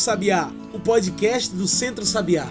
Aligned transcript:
Sabiá, 0.00 0.50
o 0.72 0.80
podcast 0.80 1.54
do 1.54 1.68
Centro 1.68 2.06
Sabiá. 2.06 2.46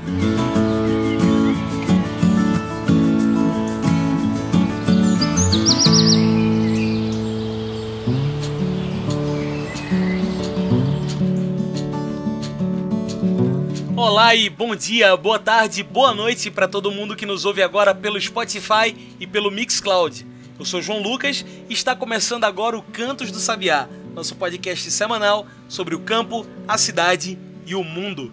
Olá 13.97 14.35
e 14.35 14.47
bom 14.47 14.75
dia, 14.75 15.17
boa 15.17 15.39
tarde, 15.39 15.81
boa 15.81 16.13
noite 16.13 16.51
para 16.51 16.67
todo 16.67 16.91
mundo 16.91 17.15
que 17.15 17.25
nos 17.25 17.45
ouve 17.45 17.63
agora 17.63 17.95
pelo 17.95 18.21
Spotify 18.21 18.95
e 19.19 19.25
pelo 19.25 19.49
Mixcloud. 19.49 20.23
Eu 20.59 20.65
sou 20.65 20.83
João 20.83 21.01
Lucas 21.01 21.43
e 21.67 21.73
está 21.73 21.95
começando 21.95 22.43
agora 22.43 22.77
o 22.77 22.83
Cantos 22.83 23.31
do 23.31 23.39
Sabiá, 23.39 23.89
nosso 24.19 24.35
podcast 24.35 24.91
semanal 24.91 25.47
sobre 25.69 25.95
o 25.95 25.99
campo, 25.99 26.45
a 26.67 26.77
cidade 26.77 27.39
e 27.65 27.73
o 27.73 27.81
mundo. 27.83 28.31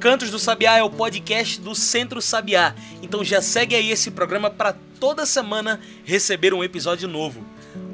Cantos 0.00 0.30
do 0.30 0.38
Sabiá 0.38 0.76
é 0.78 0.82
o 0.82 0.90
podcast 0.90 1.60
do 1.60 1.76
Centro 1.76 2.20
Sabiá, 2.20 2.74
então 3.02 3.24
já 3.24 3.40
segue 3.40 3.76
aí 3.76 3.92
esse 3.92 4.10
programa 4.10 4.50
para 4.50 4.74
toda 4.98 5.24
semana 5.24 5.80
receber 6.04 6.52
um 6.52 6.64
episódio 6.64 7.08
novo. 7.08 7.44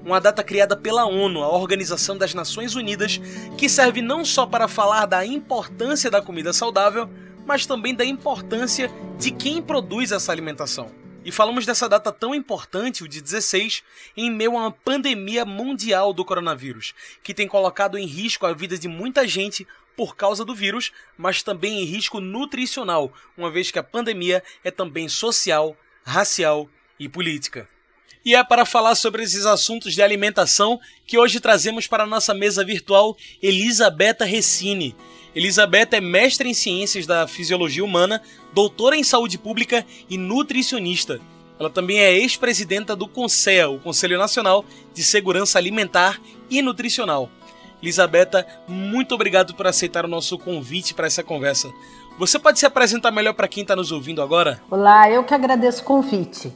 Uma 0.06 0.22
data 0.22 0.42
criada 0.42 0.78
pela 0.78 1.06
ONU, 1.06 1.44
a 1.44 1.50
Organização 1.50 2.18
das 2.18 2.34
Nações 2.34 2.76
Unidas, 2.76 3.20
que 3.58 3.68
serve 3.68 4.02
não 4.02 4.24
só 4.24 4.46
para 4.46 4.70
falar 4.70 5.06
da 5.06 5.26
importância 5.26 6.10
da 6.10 6.22
comida 6.22 6.54
saudável, 6.54 7.10
mas 7.48 7.66
também 7.66 7.96
da 7.96 8.04
importância 8.04 8.92
de 9.18 9.32
quem 9.32 9.62
produz 9.62 10.12
essa 10.12 10.32
alimentação. 10.32 10.92
E 11.24 11.32
falamos 11.32 11.66
dessa 11.66 11.90
data 11.90 12.12
tão 12.12 12.36
importante, 12.36 13.04
o 13.04 13.08
de 13.08 13.22
16, 13.22 13.84
em 14.16 14.30
meio 14.30 14.52
a 14.52 14.62
uma 14.62 14.72
pandemia 14.72 15.46
mundial 15.46 16.14
do 16.14 16.24
coronavírus, 16.24 16.94
que 17.24 17.34
tem 17.34 17.48
colocado 17.48 17.98
em 17.98 18.06
risco 18.06 18.46
a 18.46 18.54
vida 18.54 18.78
de 18.78 18.88
muita 18.88 19.28
gente 19.28 19.66
por 19.96 20.16
causa 20.16 20.46
do 20.46 20.54
vírus, 20.54 20.92
mas 21.18 21.42
também 21.42 21.82
em 21.82 21.86
risco 21.86 22.20
nutricional, 22.20 23.12
uma 23.36 23.50
vez 23.50 23.72
que 23.72 23.80
a 23.80 23.84
pandemia 23.84 24.44
é 24.64 24.70
também 24.70 25.10
social, 25.10 25.76
racial 26.04 26.70
e 27.00 27.10
política. 27.10 27.68
E 28.28 28.36
é 28.36 28.44
para 28.44 28.66
falar 28.66 28.94
sobre 28.96 29.24
esses 29.24 29.46
assuntos 29.46 29.94
de 29.94 30.02
alimentação 30.02 30.82
que 31.06 31.18
hoje 31.18 31.40
trazemos 31.40 31.88
para 31.88 32.04
a 32.04 32.06
nossa 32.06 32.34
mesa 32.34 32.62
virtual 32.62 33.16
Elisabetta 33.42 34.26
Recine. 34.26 34.94
Elisabetta 35.34 35.96
é 35.96 36.02
mestre 36.02 36.50
em 36.50 36.54
ciências 36.54 37.08
da 37.08 37.26
fisiologia 37.26 37.86
humana, 37.86 38.22
doutora 38.54 38.98
em 38.98 39.04
saúde 39.04 39.38
pública 39.38 39.86
e 40.10 40.18
nutricionista. 40.18 41.22
Ela 41.58 41.70
também 41.70 42.00
é 42.00 42.12
ex-presidenta 42.18 42.98
do 42.98 43.08
CONSEA, 43.08 43.70
o 43.70 43.80
Conselho 43.80 44.18
Nacional 44.18 44.66
de 44.94 45.06
Segurança 45.06 45.58
Alimentar 45.58 46.20
e 46.50 46.62
Nutricional. 46.62 47.30
Elisabetta, 47.82 48.46
muito 48.68 49.16
obrigado 49.16 49.56
por 49.56 49.68
aceitar 49.68 50.04
o 50.04 50.10
nosso 50.10 50.38
convite 50.38 50.94
para 50.94 51.08
essa 51.08 51.24
conversa. 51.24 51.72
Você 52.20 52.38
pode 52.38 52.60
se 52.60 52.66
apresentar 52.66 53.10
melhor 53.10 53.36
para 53.36 53.48
quem 53.48 53.62
está 53.62 53.74
nos 53.74 53.94
ouvindo 53.94 54.22
agora? 54.22 54.62
Olá, 54.70 55.10
eu 55.10 55.24
que 55.24 55.34
agradeço 55.34 55.82
o 55.82 55.86
convite. 55.86 56.52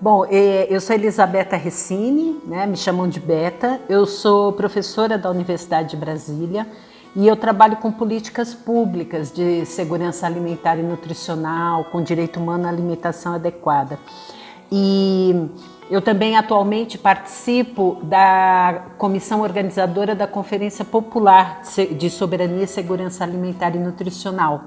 Bom, 0.00 0.24
é, 0.30 0.68
eu 0.70 0.80
sou 0.80 0.94
Elisabetta 0.94 1.56
Recine, 1.56 2.40
né, 2.46 2.66
me 2.66 2.76
chamam 2.76 3.08
de 3.08 3.18
Beta. 3.18 3.80
Eu 3.88 4.06
sou 4.06 4.52
professora 4.52 5.18
da 5.18 5.28
Universidade 5.28 5.90
de 5.90 5.96
Brasília 5.96 6.68
e 7.16 7.26
eu 7.26 7.34
trabalho 7.34 7.78
com 7.78 7.90
políticas 7.90 8.54
públicas 8.54 9.32
de 9.32 9.66
segurança 9.66 10.24
alimentar 10.24 10.78
e 10.78 10.84
nutricional, 10.84 11.86
com 11.86 12.00
direito 12.00 12.38
humano 12.38 12.66
à 12.66 12.68
alimentação 12.68 13.34
adequada. 13.34 13.98
E 14.70 15.48
eu 15.90 16.00
também 16.00 16.36
atualmente 16.36 16.96
participo 16.96 17.98
da 18.04 18.84
comissão 18.98 19.40
organizadora 19.40 20.14
da 20.14 20.28
Conferência 20.28 20.84
Popular 20.84 21.62
de 21.90 22.08
Soberania 22.08 22.68
Segurança 22.68 23.24
Alimentar 23.24 23.74
e 23.74 23.80
Nutricional. 23.80 24.62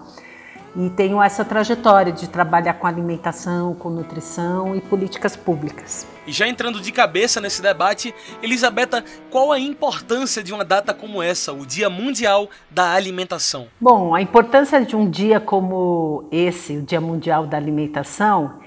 E 0.75 0.89
tenho 0.89 1.21
essa 1.21 1.43
trajetória 1.43 2.13
de 2.13 2.29
trabalhar 2.29 2.75
com 2.75 2.87
alimentação, 2.87 3.73
com 3.75 3.89
nutrição 3.89 4.73
e 4.73 4.79
políticas 4.79 5.35
públicas. 5.35 6.07
E 6.25 6.31
já 6.31 6.47
entrando 6.47 6.79
de 6.79 6.91
cabeça 6.93 7.41
nesse 7.41 7.61
debate, 7.61 8.15
Elisabetta, 8.41 9.03
qual 9.29 9.51
a 9.51 9.59
importância 9.59 10.41
de 10.41 10.53
uma 10.53 10.63
data 10.63 10.93
como 10.93 11.21
essa, 11.21 11.51
o 11.51 11.65
Dia 11.65 11.89
Mundial 11.89 12.47
da 12.69 12.93
Alimentação? 12.93 13.67
Bom, 13.81 14.15
a 14.15 14.21
importância 14.21 14.83
de 14.85 14.95
um 14.95 15.09
dia 15.09 15.41
como 15.41 16.25
esse, 16.31 16.77
o 16.77 16.81
Dia 16.81 17.01
Mundial 17.01 17.45
da 17.45 17.57
Alimentação, 17.57 18.59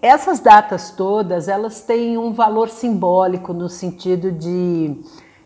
essas 0.00 0.40
datas 0.40 0.90
todas, 0.90 1.46
elas 1.46 1.82
têm 1.82 2.16
um 2.16 2.32
valor 2.32 2.68
simbólico 2.68 3.52
no 3.52 3.68
sentido 3.68 4.32
de 4.32 4.96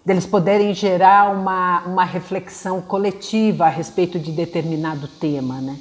deles 0.04 0.26
poderem 0.26 0.74
gerar 0.74 1.30
uma, 1.30 1.82
uma 1.86 2.04
reflexão 2.04 2.80
coletiva 2.80 3.66
a 3.66 3.68
respeito 3.68 4.18
de 4.18 4.32
determinado 4.32 5.06
tema, 5.06 5.60
né? 5.60 5.76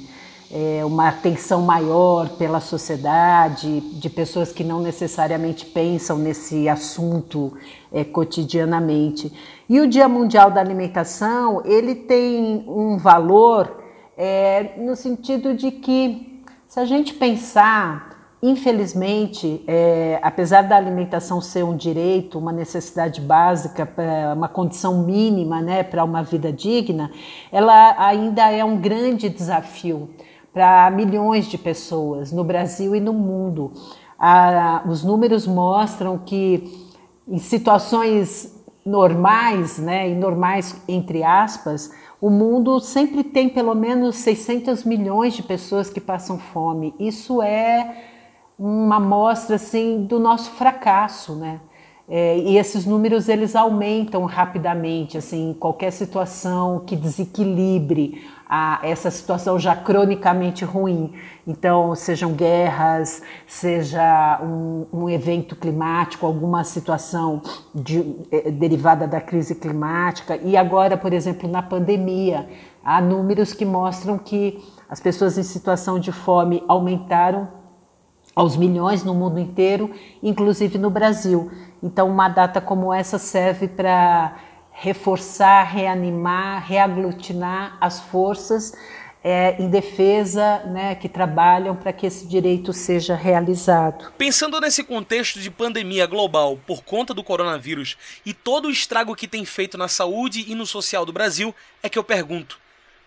é, 0.52 0.84
uma 0.84 1.08
atenção 1.08 1.62
maior 1.62 2.28
pela 2.36 2.60
sociedade, 2.60 3.80
de 3.80 4.10
pessoas 4.10 4.52
que 4.52 4.62
não 4.62 4.82
necessariamente 4.82 5.64
pensam 5.64 6.18
nesse 6.18 6.68
assunto 6.68 7.56
é, 7.90 8.04
cotidianamente. 8.04 9.32
E 9.66 9.80
o 9.80 9.88
Dia 9.88 10.06
Mundial 10.06 10.50
da 10.50 10.60
Alimentação, 10.60 11.62
ele 11.64 11.94
tem 11.94 12.66
um 12.68 12.98
valor 12.98 13.82
é, 14.14 14.74
no 14.76 14.94
sentido 14.94 15.54
de 15.54 15.70
que, 15.70 16.42
se 16.68 16.78
a 16.78 16.84
gente 16.84 17.14
pensar, 17.14 18.21
infelizmente, 18.42 19.62
é, 19.68 20.18
apesar 20.20 20.62
da 20.62 20.76
alimentação 20.76 21.40
ser 21.40 21.62
um 21.62 21.76
direito, 21.76 22.40
uma 22.40 22.50
necessidade 22.50 23.20
básica, 23.20 23.88
uma 24.34 24.48
condição 24.48 25.04
mínima 25.04 25.62
né, 25.62 25.84
para 25.84 26.02
uma 26.02 26.24
vida 26.24 26.52
digna, 26.52 27.12
ela 27.52 27.94
ainda 28.04 28.50
é 28.50 28.64
um 28.64 28.78
grande 28.78 29.28
desafio 29.28 30.10
para 30.52 30.90
milhões 30.90 31.46
de 31.46 31.56
pessoas 31.56 32.32
no 32.32 32.42
Brasil 32.42 32.96
e 32.96 33.00
no 33.00 33.12
mundo. 33.12 33.72
Os 34.88 35.04
números 35.04 35.46
mostram 35.46 36.18
que 36.18 36.90
em 37.28 37.38
situações 37.38 38.60
normais, 38.84 39.78
né, 39.78 40.10
e 40.10 40.16
normais 40.16 40.82
entre 40.88 41.22
aspas, 41.22 41.92
o 42.20 42.28
mundo 42.28 42.80
sempre 42.80 43.22
tem 43.22 43.48
pelo 43.48 43.74
menos 43.74 44.16
600 44.16 44.82
milhões 44.82 45.34
de 45.34 45.44
pessoas 45.44 45.88
que 45.88 46.00
passam 46.00 46.38
fome. 46.38 46.92
Isso 46.98 47.40
é 47.40 48.10
uma 48.58 48.96
amostra 48.96 49.56
assim 49.56 50.04
do 50.04 50.18
nosso 50.18 50.50
fracasso, 50.52 51.34
né? 51.34 51.60
É, 52.08 52.36
e 52.36 52.58
esses 52.58 52.84
números 52.84 53.28
eles 53.28 53.54
aumentam 53.54 54.24
rapidamente, 54.24 55.16
assim, 55.16 55.56
qualquer 55.58 55.92
situação 55.92 56.80
que 56.84 56.96
desequilibre 56.96 58.22
a, 58.46 58.80
essa 58.82 59.10
situação 59.10 59.58
já 59.58 59.74
cronicamente 59.74 60.62
ruim. 60.62 61.14
Então, 61.46 61.94
sejam 61.94 62.32
guerras, 62.32 63.22
seja 63.46 64.38
um, 64.42 64.84
um 64.92 65.08
evento 65.08 65.56
climático, 65.56 66.26
alguma 66.26 66.64
situação 66.64 67.40
de, 67.74 68.14
é, 68.30 68.50
derivada 68.50 69.06
da 69.06 69.20
crise 69.20 69.54
climática. 69.54 70.36
E 70.36 70.54
agora, 70.54 70.98
por 70.98 71.14
exemplo, 71.14 71.48
na 71.48 71.62
pandemia, 71.62 72.46
há 72.84 73.00
números 73.00 73.54
que 73.54 73.64
mostram 73.64 74.18
que 74.18 74.62
as 74.86 75.00
pessoas 75.00 75.38
em 75.38 75.42
situação 75.42 75.98
de 75.98 76.12
fome 76.12 76.62
aumentaram 76.68 77.61
aos 78.34 78.56
milhões 78.56 79.04
no 79.04 79.14
mundo 79.14 79.38
inteiro, 79.38 79.90
inclusive 80.22 80.78
no 80.78 80.90
Brasil. 80.90 81.50
Então, 81.82 82.08
uma 82.08 82.28
data 82.28 82.60
como 82.60 82.92
essa 82.92 83.18
serve 83.18 83.68
para 83.68 84.36
reforçar, 84.70 85.64
reanimar, 85.64 86.66
reaglutinar 86.66 87.76
as 87.80 88.00
forças 88.00 88.72
é, 89.24 89.56
em 89.62 89.68
defesa 89.68 90.64
né, 90.66 90.94
que 90.94 91.08
trabalham 91.08 91.76
para 91.76 91.92
que 91.92 92.06
esse 92.06 92.26
direito 92.26 92.72
seja 92.72 93.14
realizado. 93.14 94.12
Pensando 94.18 94.60
nesse 94.60 94.82
contexto 94.82 95.38
de 95.38 95.50
pandemia 95.50 96.06
global 96.06 96.58
por 96.66 96.82
conta 96.82 97.14
do 97.14 97.22
coronavírus 97.22 97.96
e 98.26 98.34
todo 98.34 98.66
o 98.66 98.70
estrago 98.70 99.14
que 99.14 99.28
tem 99.28 99.44
feito 99.44 99.78
na 99.78 99.86
saúde 99.86 100.44
e 100.48 100.54
no 100.54 100.66
social 100.66 101.06
do 101.06 101.12
Brasil, 101.12 101.54
é 101.82 101.88
que 101.88 101.98
eu 101.98 102.04
pergunto: 102.04 102.58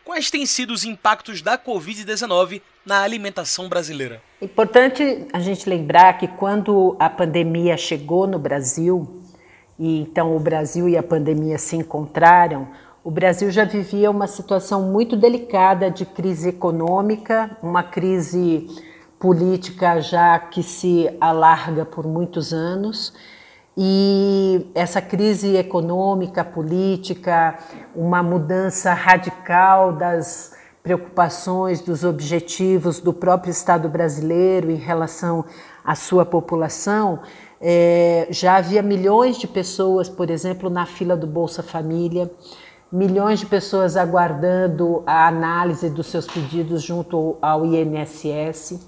quais 0.05 0.29
têm 0.29 0.45
sido 0.45 0.71
os 0.71 0.85
impactos 0.85 1.41
da 1.41 1.57
Covid-19 1.57 2.61
na 2.85 3.01
alimentação 3.01 3.67
brasileira? 3.67 4.21
Importante 4.41 5.27
a 5.33 5.39
gente 5.39 5.67
lembrar 5.67 6.17
que 6.19 6.27
quando 6.27 6.95
a 6.99 7.09
pandemia 7.09 7.75
chegou 7.75 8.27
no 8.27 8.37
Brasil, 8.37 9.21
e 9.77 9.99
então 9.99 10.37
o 10.37 10.39
Brasil 10.39 10.87
e 10.87 10.95
a 10.95 11.03
pandemia 11.03 11.57
se 11.57 11.75
encontraram, 11.75 12.69
o 13.03 13.11
Brasil 13.11 13.51
já 13.51 13.65
vivia 13.65 14.09
uma 14.09 14.27
situação 14.27 14.83
muito 14.83 15.15
delicada 15.15 15.91
de 15.91 16.05
crise 16.05 16.49
econômica, 16.49 17.57
uma 17.61 17.83
crise 17.83 18.67
política 19.19 19.99
já 19.99 20.37
que 20.39 20.61
se 20.63 21.09
alarga 21.19 21.83
por 21.85 22.05
muitos 22.05 22.53
anos. 22.53 23.13
E 23.77 24.71
essa 24.73 25.01
crise 25.01 25.55
econômica, 25.55 26.43
política, 26.43 27.57
uma 27.95 28.23
mudança 28.23 28.93
radical 28.93 29.93
das 29.93 30.53
preocupações, 30.81 31.81
dos 31.81 32.03
objetivos 32.03 32.99
do 32.99 33.11
próprio 33.11 33.51
Estado 33.51 33.89
brasileiro 33.89 34.71
em 34.71 34.75
relação 34.75 35.43
à 35.83 35.95
sua 35.95 36.25
população, 36.25 37.19
é, 37.59 38.27
já 38.29 38.57
havia 38.57 38.81
milhões 38.81 39.37
de 39.37 39.47
pessoas, 39.47 40.07
por 40.07 40.29
exemplo, 40.29 40.69
na 40.69 40.85
fila 40.85 41.17
do 41.17 41.25
Bolsa 41.25 41.63
Família 41.63 42.31
milhões 42.91 43.39
de 43.39 43.45
pessoas 43.45 43.97
aguardando 43.97 45.03
a 45.05 45.27
análise 45.27 45.89
dos 45.89 46.07
seus 46.07 46.25
pedidos 46.25 46.81
junto 46.81 47.35
ao 47.41 47.65
INSS, 47.65 48.79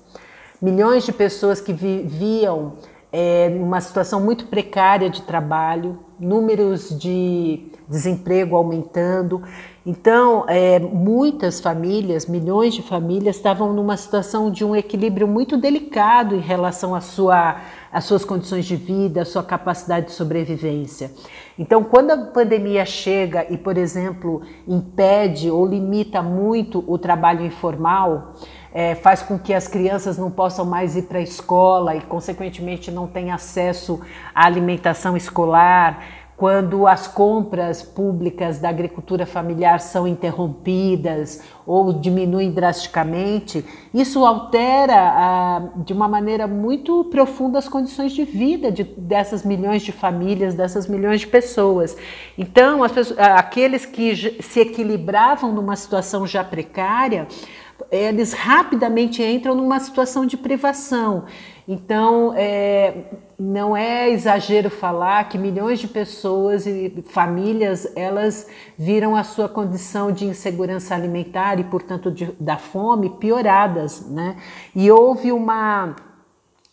milhões 0.61 1.05
de 1.05 1.11
pessoas 1.11 1.59
que 1.59 1.73
viviam 1.73 2.73
é, 3.11 3.47
uma 3.59 3.79
situação 3.79 4.19
muito 4.19 4.47
precária 4.47 5.09
de 5.09 5.21
trabalho, 5.21 5.99
números 6.19 6.97
de 6.97 7.71
desemprego 7.87 8.55
aumentando. 8.55 9.41
Então, 9.85 10.43
é, 10.49 10.77
muitas 10.79 11.61
famílias, 11.61 12.25
milhões 12.25 12.73
de 12.73 12.81
famílias, 12.81 13.37
estavam 13.37 13.71
numa 13.71 13.95
situação 13.95 14.51
de 14.51 14.65
um 14.65 14.75
equilíbrio 14.75 15.27
muito 15.27 15.55
delicado 15.55 16.35
em 16.35 16.41
relação 16.41 16.93
à 16.93 16.99
sua, 16.99 17.61
às 17.91 18.03
suas 18.03 18.25
condições 18.25 18.65
de 18.65 18.75
vida, 18.75 19.21
à 19.21 19.25
sua 19.25 19.43
capacidade 19.43 20.07
de 20.07 20.11
sobrevivência. 20.11 21.11
Então, 21.57 21.83
quando 21.83 22.11
a 22.11 22.17
pandemia 22.17 22.85
chega 22.85 23.47
e, 23.49 23.57
por 23.57 23.77
exemplo, 23.77 24.41
impede 24.67 25.49
ou 25.49 25.65
limita 25.65 26.21
muito 26.21 26.83
o 26.85 26.97
trabalho 26.97 27.45
informal, 27.45 28.33
é, 28.73 28.95
faz 28.95 29.21
com 29.21 29.37
que 29.37 29.53
as 29.53 29.67
crianças 29.67 30.17
não 30.17 30.31
possam 30.31 30.65
mais 30.65 30.95
ir 30.95 31.03
para 31.03 31.19
a 31.19 31.21
escola 31.21 31.95
e, 31.95 32.01
consequentemente, 32.01 32.91
não 32.91 33.07
tenham 33.07 33.35
acesso 33.35 34.01
à 34.33 34.45
alimentação 34.45 35.15
escolar, 35.17 36.03
quando 36.37 36.85
as 36.85 37.07
compras 37.07 37.81
públicas 37.81 38.59
da 38.59 38.69
agricultura 38.69 39.25
familiar 39.25 39.79
são 39.79 40.07
interrompidas 40.07 41.41
ou 41.65 41.91
diminuem 41.91 42.51
drasticamente, 42.51 43.65
isso 43.91 44.23
altera 44.23 44.93
ah, 44.95 45.69
de 45.77 45.91
uma 45.93 46.07
maneira 46.07 46.45
muito 46.45 47.05
profunda 47.05 47.57
as 47.57 47.67
condições 47.67 48.11
de 48.11 48.23
vida 48.23 48.71
de, 48.71 48.83
dessas 48.83 49.43
milhões 49.43 49.81
de 49.81 49.91
famílias, 49.91 50.53
dessas 50.53 50.87
milhões 50.87 51.21
de 51.21 51.27
pessoas. 51.27 51.97
Então, 52.37 52.87
pessoas, 52.87 53.17
aqueles 53.17 53.87
que 53.87 54.39
se 54.39 54.59
equilibravam 54.59 55.51
numa 55.51 55.75
situação 55.75 56.27
já 56.27 56.43
precária, 56.43 57.27
eles 57.91 58.33
rapidamente 58.33 59.23
entram 59.23 59.55
numa 59.55 59.79
situação 59.79 60.25
de 60.25 60.37
privação. 60.37 61.25
Então, 61.67 62.33
é, 62.35 63.05
não 63.37 63.75
é 63.75 64.09
exagero 64.09 64.69
falar 64.69 65.27
que 65.27 65.37
milhões 65.37 65.79
de 65.79 65.87
pessoas 65.87 66.65
e 66.65 67.03
famílias 67.09 67.91
elas 67.95 68.47
viram 68.77 69.15
a 69.15 69.23
sua 69.23 69.49
condição 69.49 70.11
de 70.11 70.25
insegurança 70.25 70.95
alimentar 70.95 71.59
e, 71.59 71.65
portanto, 71.65 72.09
de, 72.09 72.31
da 72.39 72.57
fome 72.57 73.09
pioradas, 73.09 74.09
né? 74.09 74.37
E 74.73 74.89
houve 74.89 75.31
uma 75.31 75.93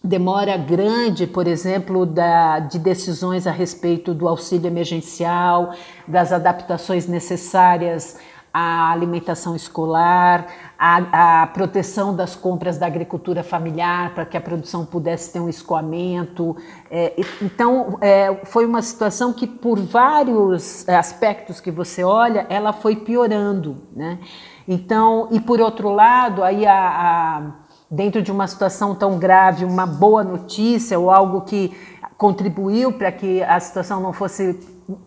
demora 0.02 0.56
grande, 0.56 1.26
por 1.26 1.46
exemplo, 1.46 2.04
da, 2.04 2.60
de 2.60 2.78
decisões 2.78 3.46
a 3.46 3.50
respeito 3.50 4.12
do 4.12 4.28
auxílio 4.28 4.66
emergencial, 4.66 5.74
das 6.06 6.30
adaptações 6.30 7.08
necessárias 7.08 8.18
a 8.56 8.92
alimentação 8.92 9.56
escolar, 9.56 10.46
a, 10.78 11.42
a, 11.42 11.46
proteção 11.48 12.14
das 12.14 12.36
compras 12.36 12.78
da 12.78 12.86
agricultura 12.86 13.42
familiar 13.42 14.14
para 14.14 14.24
que 14.24 14.36
a 14.36 14.40
produção 14.40 14.86
pudesse 14.86 15.32
ter 15.32 15.40
um 15.40 15.48
escoamento. 15.48 16.56
É, 16.88 17.14
então, 17.42 17.98
é, 18.00 18.32
foi 18.44 18.64
uma 18.64 18.80
situação 18.80 19.32
que, 19.32 19.44
por 19.44 19.80
vários 19.80 20.88
aspectos 20.88 21.58
que 21.58 21.72
você 21.72 22.04
olha, 22.04 22.46
ela 22.48 22.72
foi 22.72 22.94
piorando. 22.94 23.78
Né? 23.92 24.20
Então, 24.68 25.26
e 25.32 25.40
por 25.40 25.60
outro 25.60 25.90
lado, 25.90 26.44
aí 26.44 26.64
a, 26.64 26.76
a, 26.76 27.42
dentro 27.90 28.22
de 28.22 28.30
uma 28.30 28.46
situação 28.46 28.94
tão 28.94 29.18
grave, 29.18 29.64
uma 29.64 29.84
boa 29.84 30.22
notícia 30.22 30.96
ou 30.96 31.10
algo 31.10 31.40
que 31.40 31.76
contribuiu 32.16 32.92
para 32.92 33.10
que 33.10 33.42
a 33.42 33.58
situação 33.58 34.00
não 34.00 34.12
fosse 34.12 34.60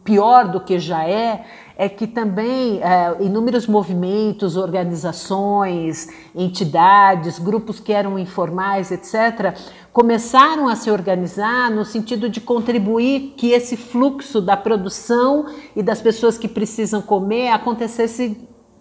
pior 0.03 0.47
do 0.47 0.59
que 0.59 0.79
já 0.79 1.07
é, 1.07 1.45
é 1.79 1.87
que 1.87 2.07
também 2.07 2.81
é, 2.81 3.15
inúmeros 3.19 3.67
movimentos, 3.67 4.57
organizações, 4.57 6.09
entidades, 6.33 7.37
grupos 7.37 7.79
que 7.79 7.93
eram 7.93 8.17
informais, 8.17 8.91
etc., 8.91 9.55
começaram 9.93 10.67
a 10.67 10.75
se 10.75 10.89
organizar 10.89 11.69
no 11.69 11.85
sentido 11.85 12.29
de 12.29 12.41
contribuir 12.41 13.35
que 13.37 13.51
esse 13.51 13.77
fluxo 13.77 14.41
da 14.41 14.57
produção 14.57 15.45
e 15.75 15.83
das 15.83 16.01
pessoas 16.01 16.35
que 16.35 16.47
precisam 16.47 17.01
comer 17.01 17.49
acontecesse 17.49 18.35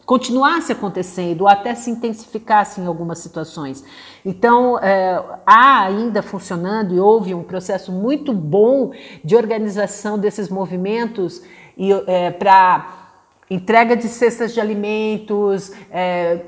continuasse 0.07 0.71
acontecendo 0.71 1.41
ou 1.41 1.49
até 1.49 1.75
se 1.75 1.91
intensificasse 1.91 2.81
em 2.81 2.87
algumas 2.87 3.19
situações. 3.19 3.83
Então, 4.25 4.79
é, 4.79 5.21
há 5.45 5.83
ainda 5.83 6.23
funcionando 6.23 6.95
e 6.95 7.01
houve 7.01 7.35
um 7.35 7.43
processo 7.43 7.91
muito 7.91 8.33
bom 8.33 8.93
de 9.25 9.35
organização 9.35 10.17
desses 10.17 10.49
movimentos 10.49 11.43
é, 12.07 12.31
para 12.31 13.07
entrega 13.51 13.97
de 13.97 14.09
cestas 14.09 14.53
de 14.55 14.61
alimentos, 14.61 15.73
é, 15.91 16.41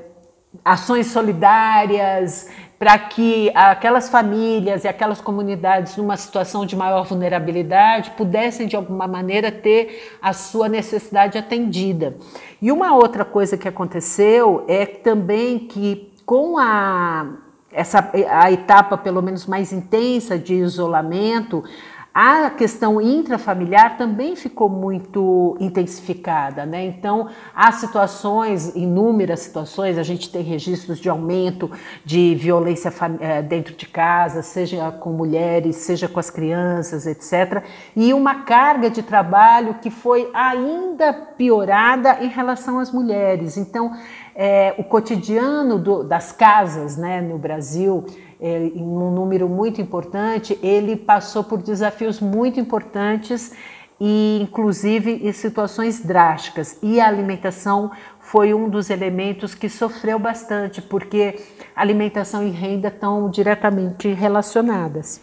ações 0.65 1.09
solidárias, 1.09 2.49
para 2.79 2.97
que 2.97 3.51
aquelas 3.55 4.09
famílias 4.09 4.85
e 4.85 4.89
aquelas 4.89 5.21
comunidades 5.21 5.97
numa 5.97 6.17
situação 6.17 6.65
de 6.65 6.77
maior 6.77 7.05
vulnerabilidade 7.05 8.13
pudessem 8.13 8.69
de 8.69 8.77
alguma 8.77 9.09
maneira 9.09 9.51
ter 9.51 10.17
a 10.23 10.33
sua 10.33 10.69
necessidade 10.69 11.37
atendida. 11.37 12.17
E 12.63 12.71
uma 12.71 12.95
outra 12.95 13.25
coisa 13.25 13.57
que 13.57 13.67
aconteceu 13.67 14.65
é 14.69 14.87
também 14.87 15.59
que 15.59 16.13
com 16.25 16.57
a 16.57 17.27
essa 17.71 18.11
a 18.31 18.51
etapa 18.51 18.97
pelo 18.97 19.21
menos 19.21 19.45
mais 19.45 19.73
intensa 19.73 20.39
de 20.39 20.55
isolamento, 20.55 21.65
a 22.13 22.51
questão 22.51 23.01
intrafamiliar 23.01 23.97
também 23.97 24.35
ficou 24.35 24.69
muito 24.69 25.57
intensificada, 25.61 26.67
né? 26.67 26.85
Então, 26.85 27.29
há 27.55 27.71
situações, 27.71 28.75
inúmeras 28.75 29.41
situações, 29.41 29.97
a 29.97 30.03
gente 30.03 30.31
tem 30.31 30.43
registros 30.43 30.99
de 30.99 31.09
aumento 31.09 31.71
de 32.05 32.35
violência 32.35 32.93
eh, 33.21 33.43
dentro 33.43 33.75
de 33.75 33.87
casa, 33.87 34.43
seja 34.43 34.91
com 34.91 35.11
mulheres, 35.11 35.77
seja 35.77 36.09
com 36.09 36.19
as 36.19 36.29
crianças, 36.29 37.07
etc. 37.07 37.63
E 37.95 38.13
uma 38.13 38.43
carga 38.43 38.91
de 38.91 39.03
trabalho 39.03 39.75
que 39.75 39.91
foi 39.91 40.29
ainda 40.35 41.13
piorada 41.13 42.19
em 42.21 42.29
relação 42.29 42.81
às 42.81 42.91
mulheres. 42.91 43.57
Então, 43.57 43.93
é, 44.35 44.73
o 44.79 44.85
cotidiano 44.85 45.79
do, 45.79 46.05
das 46.05 46.31
casas 46.31 46.97
né, 46.97 47.21
no 47.21 47.37
Brasil 47.39 48.07
é, 48.41 48.67
em 48.67 48.83
um 48.83 49.11
número 49.11 49.49
muito 49.49 49.81
importante, 49.81 50.59
ele 50.63 50.97
passou 50.97 51.43
por 51.43 51.61
desafios 51.63 52.21
muito 52.21 52.61
importantes 52.61 53.53
e 54.01 54.39
inclusive 54.41 55.11
em 55.27 55.33
situações 55.33 56.01
drásticas. 56.01 56.79
E 56.83 57.01
a 57.01 57.09
alimentação 57.09 57.91
foi 58.21 58.55
um 58.55 58.69
dos 58.69 58.91
elementos 58.91 59.55
que 59.55 59.69
sofreu 59.69 60.19
bastante, 60.19 60.81
porque 60.81 61.41
alimentação 61.75 62.47
e 62.47 62.51
renda 62.51 62.89
estão 62.89 63.31
diretamente 63.31 64.09
relacionadas. 64.13 65.21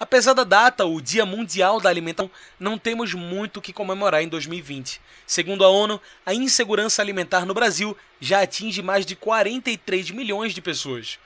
Apesar 0.00 0.32
da 0.32 0.44
data, 0.44 0.84
o 0.86 1.00
Dia 1.00 1.26
Mundial 1.26 1.80
da 1.80 1.88
Alimentação, 1.88 2.30
não 2.60 2.78
temos 2.78 3.14
muito 3.14 3.56
o 3.56 3.60
que 3.60 3.72
comemorar 3.72 4.22
em 4.22 4.28
2020. 4.28 5.00
Segundo 5.26 5.64
a 5.64 5.68
ONU, 5.68 6.00
a 6.24 6.32
insegurança 6.32 7.02
alimentar 7.02 7.44
no 7.44 7.52
Brasil 7.52 7.96
já 8.20 8.42
atinge 8.42 8.80
mais 8.80 9.04
de 9.04 9.16
43 9.16 10.12
milhões 10.12 10.54
de 10.54 10.62
pessoas. 10.62 11.18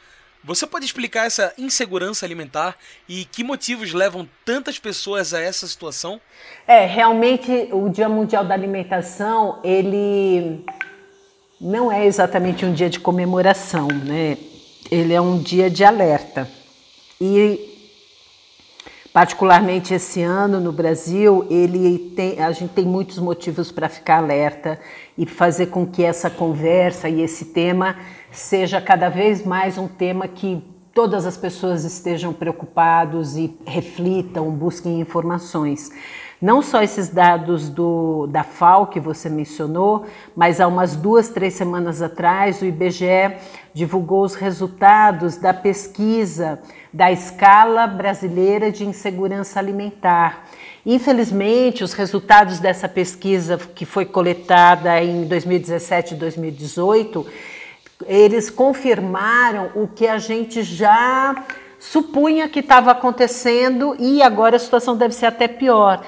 Você 0.44 0.66
pode 0.66 0.84
explicar 0.84 1.26
essa 1.26 1.52
insegurança 1.56 2.26
alimentar 2.26 2.76
e 3.08 3.25
que 3.25 3.44
motivos 3.44 3.92
levam 3.92 4.28
tantas 4.44 4.76
pessoas 4.76 5.32
a 5.32 5.40
essa 5.40 5.68
situação? 5.68 6.20
É, 6.66 6.84
realmente 6.84 7.68
o 7.70 7.88
Dia 7.88 8.08
Mundial 8.08 8.44
da 8.44 8.52
Alimentação, 8.52 9.61
ele 9.62 10.64
não 11.61 11.92
é 11.92 12.04
exatamente 12.04 12.64
um 12.64 12.72
dia 12.72 12.90
de 12.90 12.99
comemoração, 12.99 13.87
né? 13.87 14.37
Ele 14.90 15.14
é 15.14 15.20
um 15.20 15.38
dia 15.38 15.70
de 15.70 15.84
alerta. 15.84 16.49
E 17.20 17.71
particularmente 19.12 19.92
esse 19.92 20.23
ano 20.23 20.59
no 20.59 20.73
Brasil, 20.73 21.47
ele 21.50 22.12
tem, 22.16 22.40
a 22.40 22.50
gente 22.50 22.73
tem 22.73 22.85
muitos 22.85 23.19
motivos 23.19 23.71
para 23.71 23.88
ficar 23.88 24.19
alerta 24.19 24.81
e 25.19 25.26
fazer 25.26 25.66
com 25.66 25.87
que 25.87 26.02
essa 26.02 26.31
conversa 26.31 27.09
e 27.09 27.21
esse 27.21 27.47
tema 27.47 27.97
seja 28.31 28.81
cada 28.81 29.11
vez 29.11 29.45
mais 29.45 29.76
um 29.76 29.87
tema 29.87 30.26
que 30.26 30.64
todas 30.95 31.26
as 31.26 31.37
pessoas 31.37 31.85
estejam 31.85 32.33
preocupados 32.33 33.37
e 33.37 33.54
reflitam, 33.66 34.50
busquem 34.50 35.00
informações. 35.00 35.90
Não 36.42 36.61
só 36.61 36.82
esses 36.82 37.08
dados 37.08 37.68
do, 37.68 38.26
da 38.26 38.42
FAO 38.42 38.88
que 38.88 38.99
você 38.99 39.28
mencionou, 39.28 40.04
mas 40.34 40.61
há 40.61 40.66
umas 40.66 40.96
duas, 40.96 41.28
três 41.28 41.54
semanas 41.54 42.02
atrás, 42.02 42.61
o 42.61 42.64
IBGE 42.64 43.37
divulgou 43.72 44.25
os 44.25 44.34
resultados 44.34 45.37
da 45.37 45.54
pesquisa 45.54 46.58
da 46.92 47.12
escala 47.12 47.87
brasileira 47.87 48.72
de 48.72 48.84
insegurança 48.84 49.61
alimentar. 49.61 50.49
Infelizmente, 50.84 51.84
os 51.84 51.92
resultados 51.92 52.58
dessa 52.58 52.88
pesquisa, 52.88 53.56
que 53.56 53.87
foi 53.87 54.04
coletada 54.04 55.00
em 55.00 55.25
2017 55.25 56.14
e 56.14 56.16
2018, 56.16 57.25
eles 58.04 58.50
confirmaram 58.50 59.70
o 59.76 59.87
que 59.87 60.08
a 60.08 60.18
gente 60.18 60.64
já 60.64 61.44
supunha 61.78 62.49
que 62.49 62.61
estava 62.61 62.90
acontecendo 62.90 63.96
e 63.99 64.22
agora 64.22 64.56
a 64.56 64.58
situação 64.58 64.96
deve 64.96 65.14
ser 65.14 65.26
até 65.26 65.49
pior. 65.49 66.04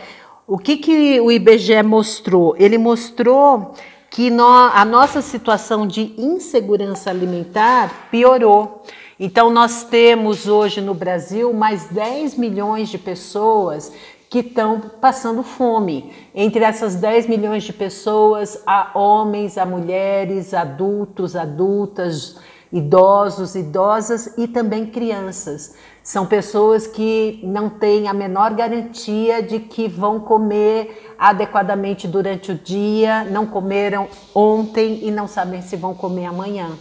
O 0.47 0.59
que, 0.59 0.77
que 0.77 1.19
o 1.21 1.33
IBGE 1.33 1.83
mostrou? 1.83 2.55
Ele 2.59 2.77
mostrou 2.77 3.73
que 4.11 4.29
no, 4.29 4.47
a 4.47 4.85
nossa 4.85 5.23
situação 5.23 5.87
de 5.87 6.15
insegurança 6.19 7.09
alimentar 7.09 8.09
piorou. 8.11 8.83
Então, 9.19 9.49
nós 9.49 9.85
temos 9.85 10.47
hoje 10.47 10.83
no 10.83 10.93
Brasil 10.93 11.51
mais 11.55 11.87
10 11.87 12.37
milhões 12.37 12.91
de 12.91 12.99
pessoas 12.99 13.91
que 14.29 14.41
estão 14.41 14.81
passando 15.01 15.43
fome. 15.43 16.13
Entre 16.35 16.63
essas 16.63 16.95
10 16.97 17.27
milhões 17.27 17.63
de 17.63 17.73
pessoas, 17.73 18.63
há 18.67 18.91
homens, 18.95 19.57
há 19.57 19.65
mulheres, 19.65 20.53
adultos, 20.53 21.35
adultas, 21.35 22.37
idosos, 22.75 23.55
idosas 23.55 24.35
e 24.37 24.49
também 24.49 24.85
crianças. 24.85 25.77
São 26.03 26.27
pessoas 26.27 26.89
que 26.89 27.39
não 27.45 27.71
têm 27.71 28.09
a 28.09 28.13
menor 28.13 28.53
garantia 28.53 29.41
de 29.41 29.61
que 29.61 29.87
vão 29.87 30.19
comer 30.19 31.15
adequadamente 31.17 32.09
durante 32.09 32.51
o 32.51 32.55
dia, 32.57 33.23
não 33.31 33.47
comeram 33.47 34.09
ontem 34.35 34.99
e 35.05 35.11
não 35.13 35.29
sabem 35.29 35.63
se 35.63 35.77
vão 35.77 35.95
comer 35.95 36.27
amanhã. 36.27 36.73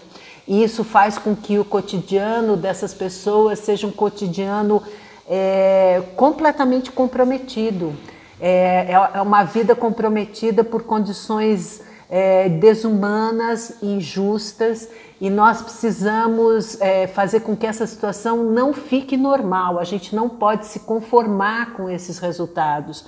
E 0.48 0.64
isso 0.64 0.84
faz 0.84 1.20
com 1.20 1.36
que 1.36 1.60
o 1.60 1.64
cotidiano 1.64 2.58
dessas 2.58 2.92
pessoas 2.92 3.60
seja 3.60 3.86
um 3.86 3.92
cotidiano 3.92 4.82
é, 5.30 6.02
completamente 6.16 6.92
comprometido. 6.92 7.94
É, 8.42 8.88
é, 8.90 9.18
é 9.20 9.22
uma 9.22 9.44
vida 9.44 9.76
comprometida 9.76 10.64
por 10.64 10.84
condições 10.84 11.82
é, 12.16 12.48
desumanas, 12.48 13.82
injustas, 13.82 14.88
e 15.20 15.32
nós 15.32 15.64
precisamos 15.64 16.80
é, 16.80 17.08
fazer 17.08 17.40
com 17.40 17.58
que 17.58 17.66
essa 17.66 17.88
situação 17.88 18.52
não 18.52 18.72
fique 18.72 19.18
normal. 19.18 19.80
A 19.80 19.84
gente 19.84 20.16
não 20.16 20.30
pode 20.30 20.68
se 20.68 20.82
conformar 20.82 21.74
com 21.74 21.90
esses 21.90 22.20
resultados, 22.20 23.04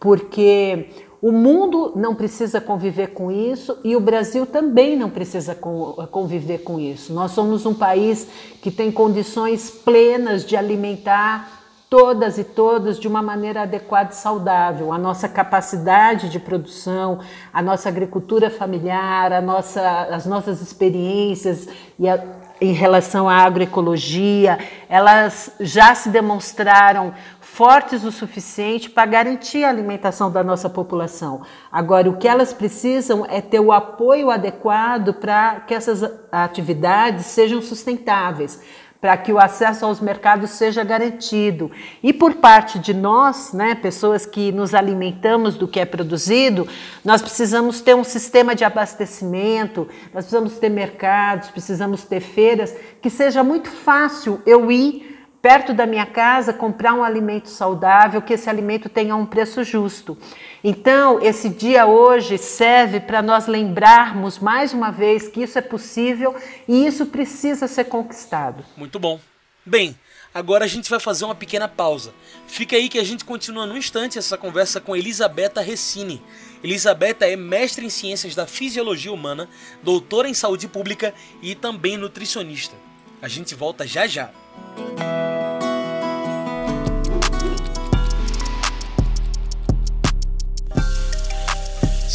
porque 0.00 0.88
o 1.20 1.30
mundo 1.30 1.92
não 1.96 2.14
precisa 2.14 2.58
conviver 2.58 3.08
com 3.08 3.30
isso 3.30 3.76
e 3.84 3.94
o 3.94 4.00
Brasil 4.00 4.46
também 4.46 4.96
não 4.96 5.10
precisa 5.10 5.54
conviver 5.54 6.58
com 6.58 6.80
isso. 6.80 7.12
Nós 7.12 7.32
somos 7.32 7.66
um 7.66 7.74
país 7.74 8.26
que 8.62 8.70
tem 8.70 8.90
condições 8.90 9.68
plenas 9.68 10.46
de 10.46 10.56
alimentar 10.56 11.55
todas 11.88 12.36
e 12.36 12.44
todos 12.44 12.98
de 12.98 13.06
uma 13.06 13.22
maneira 13.22 13.62
adequada 13.62 14.10
e 14.10 14.16
saudável. 14.16 14.92
A 14.92 14.98
nossa 14.98 15.28
capacidade 15.28 16.28
de 16.28 16.40
produção, 16.40 17.20
a 17.52 17.62
nossa 17.62 17.88
agricultura 17.88 18.50
familiar, 18.50 19.32
a 19.32 19.40
nossa, 19.40 20.08
as 20.10 20.26
nossas 20.26 20.60
experiências 20.60 21.68
e 21.98 22.08
a, 22.08 22.22
em 22.60 22.72
relação 22.72 23.28
à 23.28 23.36
agroecologia, 23.36 24.58
elas 24.88 25.52
já 25.60 25.94
se 25.94 26.08
demonstraram 26.08 27.14
fortes 27.40 28.04
o 28.04 28.10
suficiente 28.10 28.90
para 28.90 29.06
garantir 29.06 29.64
a 29.64 29.68
alimentação 29.68 30.30
da 30.30 30.42
nossa 30.42 30.68
população. 30.68 31.42
Agora, 31.70 32.10
o 32.10 32.16
que 32.16 32.28
elas 32.28 32.52
precisam 32.52 33.24
é 33.28 33.40
ter 33.40 33.60
o 33.60 33.72
apoio 33.72 34.30
adequado 34.30 35.14
para 35.14 35.60
que 35.60 35.72
essas 35.72 36.02
atividades 36.32 37.26
sejam 37.26 37.62
sustentáveis 37.62 38.60
para 39.00 39.16
que 39.16 39.32
o 39.32 39.38
acesso 39.38 39.84
aos 39.84 40.00
mercados 40.00 40.50
seja 40.50 40.82
garantido. 40.82 41.70
E 42.02 42.12
por 42.12 42.34
parte 42.34 42.78
de 42.78 42.94
nós, 42.94 43.52
né, 43.52 43.74
pessoas 43.74 44.24
que 44.24 44.52
nos 44.52 44.74
alimentamos 44.74 45.56
do 45.56 45.68
que 45.68 45.80
é 45.80 45.84
produzido, 45.84 46.66
nós 47.04 47.20
precisamos 47.20 47.80
ter 47.80 47.94
um 47.94 48.04
sistema 48.04 48.54
de 48.54 48.64
abastecimento, 48.64 49.88
nós 50.12 50.24
precisamos 50.24 50.58
ter 50.58 50.68
mercados, 50.68 51.50
precisamos 51.50 52.04
ter 52.04 52.20
feiras, 52.20 52.74
que 53.00 53.10
seja 53.10 53.44
muito 53.44 53.68
fácil 53.68 54.40
eu 54.46 54.70
ir 54.70 55.15
perto 55.46 55.72
da 55.72 55.86
minha 55.86 56.04
casa 56.04 56.52
comprar 56.52 56.92
um 56.92 57.04
alimento 57.04 57.48
saudável, 57.48 58.20
que 58.20 58.32
esse 58.32 58.50
alimento 58.50 58.88
tenha 58.88 59.14
um 59.14 59.24
preço 59.24 59.62
justo. 59.62 60.18
Então, 60.64 61.22
esse 61.22 61.48
dia 61.48 61.86
hoje 61.86 62.36
serve 62.36 62.98
para 62.98 63.22
nós 63.22 63.46
lembrarmos 63.46 64.40
mais 64.40 64.72
uma 64.72 64.90
vez 64.90 65.28
que 65.28 65.44
isso 65.44 65.56
é 65.56 65.62
possível 65.62 66.34
e 66.66 66.84
isso 66.84 67.06
precisa 67.06 67.68
ser 67.68 67.84
conquistado. 67.84 68.64
Muito 68.76 68.98
bom. 68.98 69.20
Bem, 69.64 69.96
agora 70.34 70.64
a 70.64 70.68
gente 70.68 70.90
vai 70.90 70.98
fazer 70.98 71.24
uma 71.24 71.34
pequena 71.36 71.68
pausa. 71.68 72.12
Fica 72.48 72.74
aí 72.74 72.88
que 72.88 72.98
a 72.98 73.04
gente 73.04 73.24
continua 73.24 73.66
no 73.66 73.76
instante 73.76 74.18
essa 74.18 74.36
conversa 74.36 74.80
com 74.80 74.96
Elisabetta 74.96 75.60
Recine. 75.60 76.20
Elisabetta 76.60 77.24
é 77.24 77.36
mestre 77.36 77.86
em 77.86 77.90
ciências 77.90 78.34
da 78.34 78.48
fisiologia 78.48 79.12
humana, 79.12 79.48
doutora 79.80 80.28
em 80.28 80.34
saúde 80.34 80.66
pública 80.66 81.14
e 81.40 81.54
também 81.54 81.96
nutricionista. 81.96 82.74
A 83.22 83.28
gente 83.28 83.54
volta 83.54 83.86
já 83.86 84.08
já. 84.08 84.32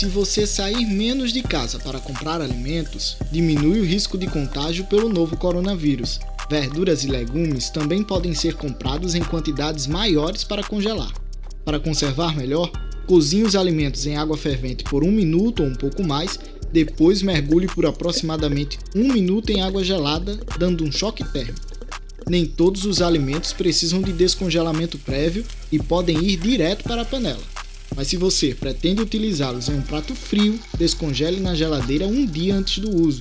Se 0.01 0.07
você 0.07 0.47
sair 0.47 0.83
menos 0.83 1.31
de 1.31 1.43
casa 1.43 1.77
para 1.77 1.99
comprar 1.99 2.41
alimentos, 2.41 3.17
diminui 3.31 3.81
o 3.81 3.85
risco 3.85 4.17
de 4.17 4.25
contágio 4.25 4.83
pelo 4.85 5.07
novo 5.07 5.37
coronavírus. 5.37 6.19
Verduras 6.49 7.03
e 7.03 7.07
legumes 7.07 7.69
também 7.69 8.01
podem 8.01 8.33
ser 8.33 8.55
comprados 8.55 9.13
em 9.13 9.23
quantidades 9.23 9.85
maiores 9.85 10.43
para 10.43 10.63
congelar. 10.63 11.13
Para 11.63 11.79
conservar 11.79 12.35
melhor, 12.35 12.71
cozinhe 13.05 13.43
os 13.43 13.55
alimentos 13.55 14.07
em 14.07 14.17
água 14.17 14.35
fervente 14.35 14.83
por 14.85 15.03
um 15.03 15.11
minuto 15.11 15.61
ou 15.61 15.69
um 15.69 15.75
pouco 15.75 16.03
mais, 16.03 16.39
depois 16.73 17.21
mergulhe 17.21 17.67
por 17.67 17.85
aproximadamente 17.85 18.79
um 18.95 19.13
minuto 19.13 19.51
em 19.51 19.61
água 19.61 19.83
gelada, 19.83 20.39
dando 20.57 20.83
um 20.83 20.91
choque 20.91 21.23
térmico. 21.25 21.59
Nem 22.27 22.47
todos 22.47 22.85
os 22.85 23.03
alimentos 23.03 23.53
precisam 23.53 24.01
de 24.01 24.11
descongelamento 24.11 24.97
prévio 24.97 25.45
e 25.71 25.77
podem 25.77 26.17
ir 26.23 26.37
direto 26.37 26.85
para 26.85 27.03
a 27.03 27.05
panela. 27.05 27.60
Mas 27.95 28.07
se 28.07 28.17
você 28.17 28.55
pretende 28.55 29.01
utilizá-los 29.01 29.69
em 29.69 29.75
um 29.75 29.81
prato 29.81 30.15
frio, 30.15 30.59
descongele 30.77 31.39
na 31.39 31.53
geladeira 31.53 32.07
um 32.07 32.25
dia 32.25 32.55
antes 32.55 32.79
do 32.79 32.95
uso. 32.95 33.19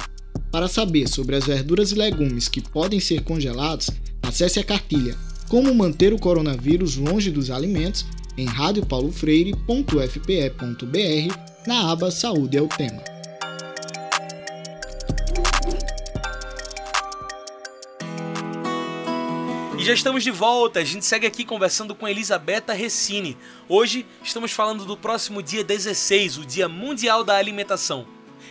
Para 0.51 0.69
saber 0.69 1.09
sobre 1.09 1.37
as 1.37 1.47
verduras 1.47 1.93
e 1.93 1.95
legumes 1.95 2.49
que 2.49 2.61
podem 2.61 2.99
ser 2.99 3.23
congelados, 3.23 3.89
acesse 4.23 4.59
a 4.59 4.65
cartilha 4.65 5.17
Como 5.49 5.73
manter 5.75 6.13
o 6.13 6.19
coronavírus 6.19 6.97
longe 6.97 7.31
dos 7.31 7.51
alimentos 7.51 8.05
em 8.37 8.47
radiopaulofreire.fpe.br 8.47 11.35
na 11.67 11.91
aba 11.91 12.11
Saúde 12.11 12.57
é 12.57 12.63
o 12.63 12.69
tema. 12.69 13.20
E 19.81 19.83
já 19.83 19.95
estamos 19.95 20.23
de 20.23 20.31
volta, 20.31 20.79
a 20.79 20.85
gente 20.85 21.07
segue 21.07 21.27
aqui 21.27 21.43
conversando 21.43 21.95
com 21.95 22.07
Elisabetta 22.07 22.75
Recine. 22.75 23.35
Hoje 23.67 24.05
estamos 24.23 24.53
falando 24.53 24.85
do 24.85 24.95
próximo 24.95 25.43
dia 25.43 25.65
16, 25.65 26.37
o 26.37 26.45
Dia 26.45 26.69
Mundial 26.69 27.25
da 27.25 27.37
Alimentação. 27.37 28.07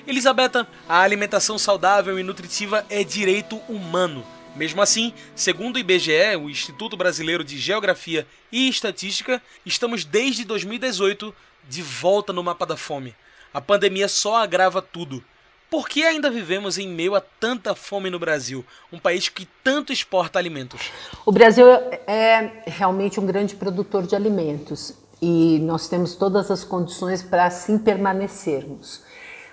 Elisabetta, 0.07 0.67
a 0.87 1.01
alimentação 1.01 1.59
saudável 1.59 2.19
e 2.19 2.23
nutritiva 2.23 2.83
é 2.89 3.03
direito 3.03 3.57
humano. 3.69 4.25
Mesmo 4.55 4.81
assim, 4.81 5.13
segundo 5.35 5.75
o 5.75 5.79
IBGE, 5.79 6.35
o 6.41 6.49
Instituto 6.49 6.97
Brasileiro 6.97 7.43
de 7.43 7.59
Geografia 7.59 8.25
e 8.51 8.67
Estatística, 8.67 9.39
estamos 9.63 10.03
desde 10.03 10.43
2018 10.43 11.31
de 11.69 11.83
volta 11.83 12.33
no 12.33 12.41
mapa 12.41 12.65
da 12.65 12.75
fome. 12.75 13.15
A 13.53 13.61
pandemia 13.61 14.07
só 14.07 14.37
agrava 14.37 14.81
tudo. 14.81 15.23
Por 15.69 15.87
que 15.87 16.03
ainda 16.03 16.31
vivemos 16.31 16.79
em 16.79 16.87
meio 16.87 17.13
a 17.13 17.21
tanta 17.21 17.75
fome 17.75 18.09
no 18.09 18.17
Brasil, 18.17 18.65
um 18.91 18.97
país 18.97 19.29
que 19.29 19.47
tanto 19.63 19.93
exporta 19.93 20.39
alimentos? 20.39 20.91
O 21.23 21.31
Brasil 21.31 21.67
é 22.07 22.63
realmente 22.65 23.19
um 23.19 23.25
grande 23.25 23.55
produtor 23.55 24.07
de 24.07 24.15
alimentos 24.15 24.95
e 25.21 25.59
nós 25.61 25.87
temos 25.87 26.15
todas 26.15 26.49
as 26.49 26.63
condições 26.63 27.21
para 27.21 27.45
assim 27.45 27.77
permanecermos. 27.77 29.03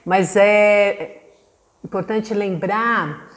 Mas 0.07 0.37
é 0.37 1.23
importante 1.85 2.33
lembrar 2.33 3.29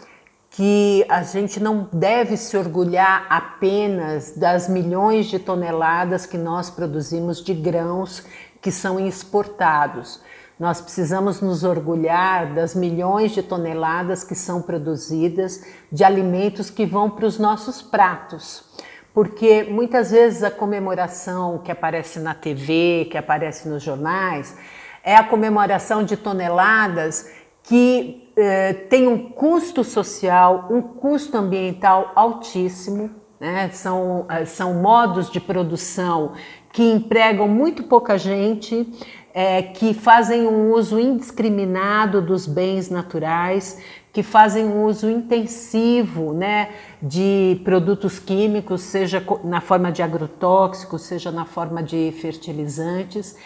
que 0.50 1.06
a 1.10 1.22
gente 1.22 1.60
não 1.60 1.90
deve 1.92 2.38
se 2.38 2.56
orgulhar 2.56 3.28
apenas 3.30 4.38
das 4.38 4.70
milhões 4.70 5.26
de 5.26 5.38
toneladas 5.38 6.26
que 6.26 6.38
nós 6.38 6.70
produzimos 6.70 7.44
de 7.44 7.54
grãos 7.54 8.24
que 8.62 8.72
são 8.72 9.06
exportados. 9.06 10.22
Nós 10.60 10.82
precisamos 10.82 11.40
nos 11.40 11.64
orgulhar 11.64 12.54
das 12.54 12.76
milhões 12.76 13.32
de 13.32 13.42
toneladas 13.42 14.26
que 14.26 14.36
são 14.36 14.62
produzidas 14.62 15.64
de 15.90 16.04
alimentos 16.04 16.70
que 16.70 16.86
vão 16.86 17.10
para 17.10 17.26
os 17.26 17.40
nossos 17.40 17.82
pratos. 17.82 18.66
Porque 19.14 19.64
muitas 19.64 20.12
vezes 20.12 20.44
a 20.44 20.52
comemoração 20.52 21.60
que 21.60 21.72
aparece 21.72 22.20
na 22.20 22.34
TV, 22.34 23.08
que 23.10 23.18
aparece 23.18 23.70
nos 23.70 23.82
jornais, 23.82 24.58
é 25.02 25.16
a 25.16 25.24
comemoração 25.24 26.04
de 26.04 26.18
toneladas 26.18 27.32
que 27.64 28.30
eh, 28.36 28.74
tem 28.74 29.08
um 29.08 29.30
custo 29.30 29.82
social, 29.82 30.68
um 30.70 30.82
custo 30.82 31.38
ambiental 31.38 32.12
altíssimo, 32.16 33.10
né? 33.40 33.70
são, 33.72 34.26
eh, 34.30 34.44
são 34.44 34.74
modos 34.74 35.32
de 35.32 35.40
produção 35.40 36.34
que 36.72 36.84
empregam 36.84 37.48
muito 37.48 37.84
pouca 37.84 38.18
gente, 38.18 38.88
é, 39.34 39.62
que 39.62 39.94
fazem 39.94 40.48
um 40.48 40.72
uso 40.72 41.00
indiscriminado 41.00 42.22
dos 42.22 42.48
bens 42.48 42.90
naturais, 42.90 43.80
que 44.12 44.24
fazem 44.24 44.66
um 44.66 44.86
uso 44.86 45.10
intensivo 45.10 46.34
né, 46.34 46.70
de 47.02 47.62
produtos 47.64 48.18
químicos, 48.18 48.82
seja 48.82 49.24
na 49.44 49.62
forma 49.62 49.92
de 49.92 50.02
agrotóxicos, 50.02 51.04
seja 51.04 51.32
na 51.32 51.46
forma 51.46 51.84
de 51.84 52.12
fertilizantes, 52.20 53.38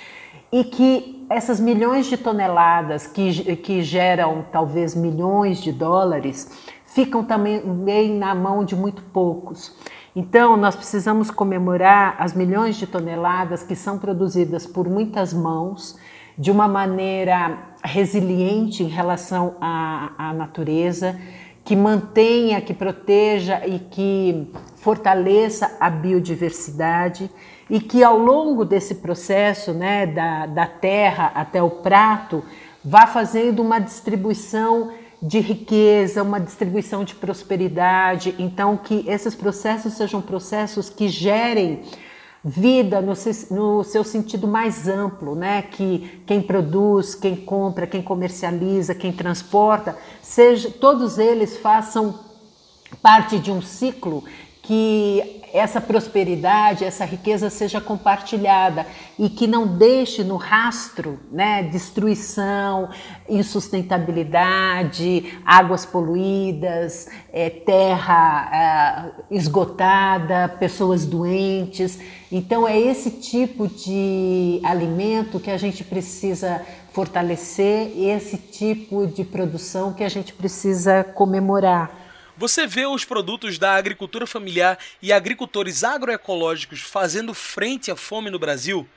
e 0.52 0.64
que 0.64 1.26
essas 1.30 1.60
milhões 1.60 2.06
de 2.06 2.16
toneladas 2.16 3.08
que, 3.08 3.56
que 3.58 3.82
geram 3.82 4.46
talvez 4.52 4.96
milhões 4.96 5.58
de 5.60 5.72
dólares 5.72 6.72
ficam 6.86 7.24
também 7.24 8.18
na 8.18 8.36
mão 8.36 8.64
de 8.64 8.76
muito 8.76 9.02
poucos. 9.02 9.76
Então, 10.16 10.56
nós 10.56 10.76
precisamos 10.76 11.32
comemorar 11.32 12.16
as 12.20 12.34
milhões 12.34 12.76
de 12.76 12.86
toneladas 12.86 13.64
que 13.64 13.76
são 13.76 13.98
produzidas 13.98 14.68
por 14.68 14.88
muitas 14.88 15.34
mãos, 15.34 15.98
de 16.38 16.52
uma 16.52 16.68
maneira 16.68 17.58
resiliente 17.84 18.84
em 18.84 18.88
relação 18.88 19.56
à, 19.60 20.12
à 20.30 20.34
natureza, 20.34 21.20
que 21.66 21.76
mantenha, 21.76 22.62
que 22.62 22.74
proteja 22.74 23.66
e 23.66 23.80
que 23.80 24.52
fortaleça 24.76 25.78
a 25.80 25.90
biodiversidade 25.90 27.30
e 27.70 27.80
que 27.80 28.04
ao 28.04 28.18
longo 28.18 28.66
desse 28.66 28.96
processo, 28.96 29.74
né, 29.74 30.06
da, 30.06 30.46
da 30.46 30.68
terra 30.68 31.32
até 31.34 31.64
o 31.64 31.70
prato, 31.70 32.44
vá 32.84 33.08
fazendo 33.08 33.62
uma 33.62 33.80
distribuição 33.80 34.92
de 35.24 35.40
riqueza, 35.40 36.22
uma 36.22 36.40
distribuição 36.40 37.06
de 37.06 37.16
prosperidade. 37.16 38.36
Então, 38.38 38.76
que 38.76 39.06
esses 39.08 39.34
processos 39.34 39.94
sejam 39.94 40.22
processos 40.22 40.90
que 40.90 41.08
gerem 41.08 41.82
vida 42.44 43.02
no, 43.02 43.14
no, 43.52 43.84
seu 43.86 44.04
sentido 44.04 44.46
mais 44.48 44.86
amplo, 44.90 45.34
né? 45.34 45.62
Que 45.62 46.22
quem 46.26 46.42
produz, 46.42 47.16
quem 47.16 47.38
compra, 47.38 47.88
quem 47.88 48.02
comercializa, 48.02 48.94
quem 48.94 49.14
transporta, 49.14 49.98
seja, 50.22 50.70
todos 50.70 51.18
eles 51.18 51.56
façam 51.56 52.20
parte 53.02 53.40
de 53.40 53.50
um 53.50 53.62
ciclo 53.62 54.26
que 54.62 55.42
essa 55.54 55.80
prosperidade, 55.80 56.84
essa 56.84 57.06
riqueza 57.06 57.48
seja 57.48 57.80
compartilhada 57.80 58.88
e 59.20 59.30
que 59.30 59.46
não 59.46 59.78
deixe 59.78 60.24
no 60.24 60.36
rastro 60.36 61.20
né, 61.32 61.62
destruição, 61.62 62.90
insustentabilidade, 63.30 65.38
águas 65.46 65.86
poluídas, 65.86 67.08
é, 67.32 67.52
terra 67.52 69.14
é, 69.30 69.36
esgotada, 69.36 70.50
pessoas 70.60 71.06
doentes. 71.06 72.00
Então, 72.32 72.68
é 72.68 72.80
esse 72.80 73.12
tipo 73.12 73.68
de 73.68 74.60
alimento 74.64 75.40
que 75.40 75.52
a 75.52 75.58
gente 75.58 75.84
precisa 75.84 76.64
fortalecer, 76.92 77.92
esse 77.96 78.38
tipo 78.38 79.06
de 79.06 79.24
produção 79.24 79.94
que 79.94 80.04
a 80.04 80.10
gente 80.10 80.34
precisa 80.34 81.04
comemorar. 81.04 82.03
Você 82.36 82.66
vê 82.66 82.88
os 82.88 83.06
produtos 83.06 83.60
da 83.60 83.76
agricultura 83.76 84.26
familiar 84.26 84.80
e 85.00 85.14
agricultores 85.14 85.84
agroecológicos 85.84 86.82
fazendo 86.82 87.32
frente 87.32 87.92
à 87.92 87.96
fome 87.96 88.32
no 88.32 88.40
Brasil? 88.40 88.88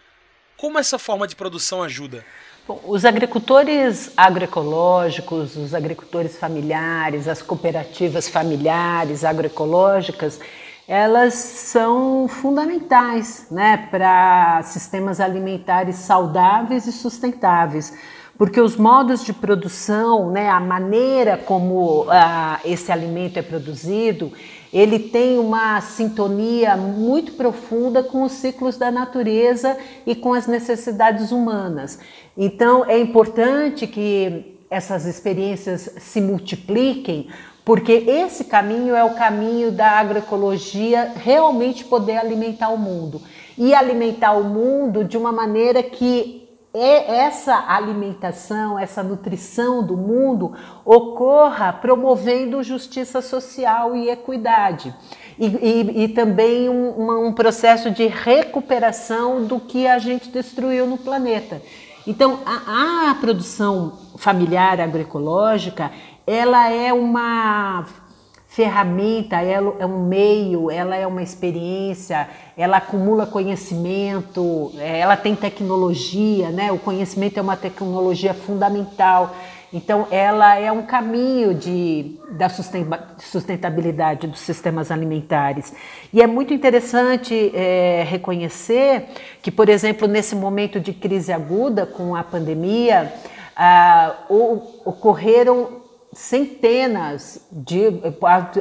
Como 0.56 0.78
essa 0.78 0.98
forma 0.98 1.28
de 1.28 1.36
produção 1.36 1.82
ajuda? 1.82 2.24
Bom, 2.66 2.80
os 2.84 3.04
agricultores 3.04 4.10
agroecológicos, 4.16 5.54
os 5.54 5.74
agricultores 5.74 6.38
familiares, 6.38 7.28
as 7.28 7.42
cooperativas 7.42 8.26
familiares 8.26 9.22
agroecológicas, 9.22 10.40
elas 10.88 11.34
são 11.34 12.26
fundamentais 12.28 13.48
né, 13.50 13.86
para 13.90 14.62
sistemas 14.62 15.20
alimentares 15.20 15.96
saudáveis 15.96 16.86
e 16.86 16.92
sustentáveis 16.92 17.92
porque 18.38 18.60
os 18.60 18.76
modos 18.76 19.24
de 19.24 19.32
produção, 19.32 20.30
né, 20.30 20.48
a 20.48 20.60
maneira 20.60 21.36
como 21.38 22.06
ah, 22.10 22.60
esse 22.64 22.92
alimento 22.92 23.38
é 23.38 23.42
produzido, 23.42 24.32
ele 24.72 24.98
tem 24.98 25.38
uma 25.38 25.80
sintonia 25.80 26.76
muito 26.76 27.32
profunda 27.32 28.02
com 28.02 28.22
os 28.22 28.32
ciclos 28.32 28.76
da 28.76 28.90
natureza 28.90 29.76
e 30.06 30.14
com 30.14 30.34
as 30.34 30.46
necessidades 30.46 31.32
humanas. 31.32 31.98
Então, 32.36 32.84
é 32.84 32.98
importante 32.98 33.86
que 33.86 34.58
essas 34.68 35.06
experiências 35.06 35.90
se 35.98 36.20
multipliquem, 36.20 37.28
porque 37.64 37.92
esse 37.92 38.44
caminho 38.44 38.94
é 38.94 39.02
o 39.02 39.14
caminho 39.14 39.72
da 39.72 39.92
agroecologia 39.92 41.12
realmente 41.16 41.84
poder 41.84 42.18
alimentar 42.18 42.68
o 42.68 42.76
mundo 42.76 43.22
e 43.56 43.74
alimentar 43.74 44.32
o 44.32 44.44
mundo 44.44 45.04
de 45.04 45.16
uma 45.16 45.32
maneira 45.32 45.82
que 45.82 46.45
essa 46.78 47.64
alimentação, 47.68 48.78
essa 48.78 49.02
nutrição 49.02 49.82
do 49.82 49.96
mundo 49.96 50.52
ocorra 50.84 51.72
promovendo 51.72 52.62
justiça 52.62 53.22
social 53.22 53.96
e 53.96 54.10
equidade. 54.10 54.94
E, 55.38 55.46
e, 55.46 56.04
e 56.04 56.08
também 56.08 56.68
um, 56.68 57.26
um 57.26 57.32
processo 57.32 57.90
de 57.90 58.06
recuperação 58.06 59.44
do 59.44 59.60
que 59.60 59.86
a 59.86 59.98
gente 59.98 60.30
destruiu 60.30 60.86
no 60.86 60.98
planeta. 60.98 61.62
Então, 62.06 62.40
a, 62.46 63.10
a 63.10 63.14
produção 63.16 63.98
familiar 64.16 64.80
agroecológica, 64.80 65.90
ela 66.26 66.70
é 66.70 66.92
uma 66.92 67.84
ferramenta, 68.56 69.36
ela 69.36 69.76
é 69.78 69.84
um 69.84 70.06
meio, 70.06 70.70
ela 70.70 70.96
é 70.96 71.06
uma 71.06 71.22
experiência, 71.22 72.26
ela 72.56 72.78
acumula 72.78 73.26
conhecimento, 73.26 74.72
é, 74.78 75.00
ela 75.00 75.14
tem 75.14 75.36
tecnologia, 75.36 76.48
né? 76.48 76.72
O 76.72 76.78
conhecimento 76.78 77.38
é 77.38 77.42
uma 77.42 77.54
tecnologia 77.54 78.32
fundamental. 78.32 79.36
Então, 79.70 80.06
ela 80.10 80.56
é 80.58 80.72
um 80.72 80.86
caminho 80.86 81.52
de, 81.52 82.18
da 82.30 82.48
sustentabilidade 82.48 84.26
dos 84.26 84.40
sistemas 84.40 84.90
alimentares. 84.90 85.74
E 86.10 86.22
é 86.22 86.26
muito 86.26 86.54
interessante 86.54 87.52
é, 87.54 88.06
reconhecer 88.08 89.08
que, 89.42 89.50
por 89.50 89.68
exemplo, 89.68 90.08
nesse 90.08 90.34
momento 90.34 90.80
de 90.80 90.94
crise 90.94 91.30
aguda 91.30 91.84
com 91.84 92.16
a 92.16 92.24
pandemia, 92.24 93.12
ah, 93.54 94.14
ocorreram 94.82 95.84
centenas 96.16 97.46
de, 97.52 97.82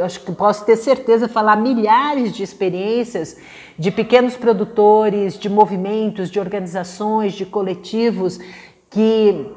acho 0.03 0.19
que 0.19 0.31
posso 0.33 0.65
ter 0.65 0.75
certeza, 0.75 1.29
falar 1.29 1.55
milhares 1.55 2.35
de 2.35 2.43
experiências 2.43 3.37
de 3.79 3.91
pequenos 3.91 4.35
produtores, 4.35 5.39
de 5.39 5.49
movimentos, 5.49 6.29
de 6.29 6.37
organizações, 6.37 7.33
de 7.33 7.45
coletivos 7.45 8.39
que 8.89 9.49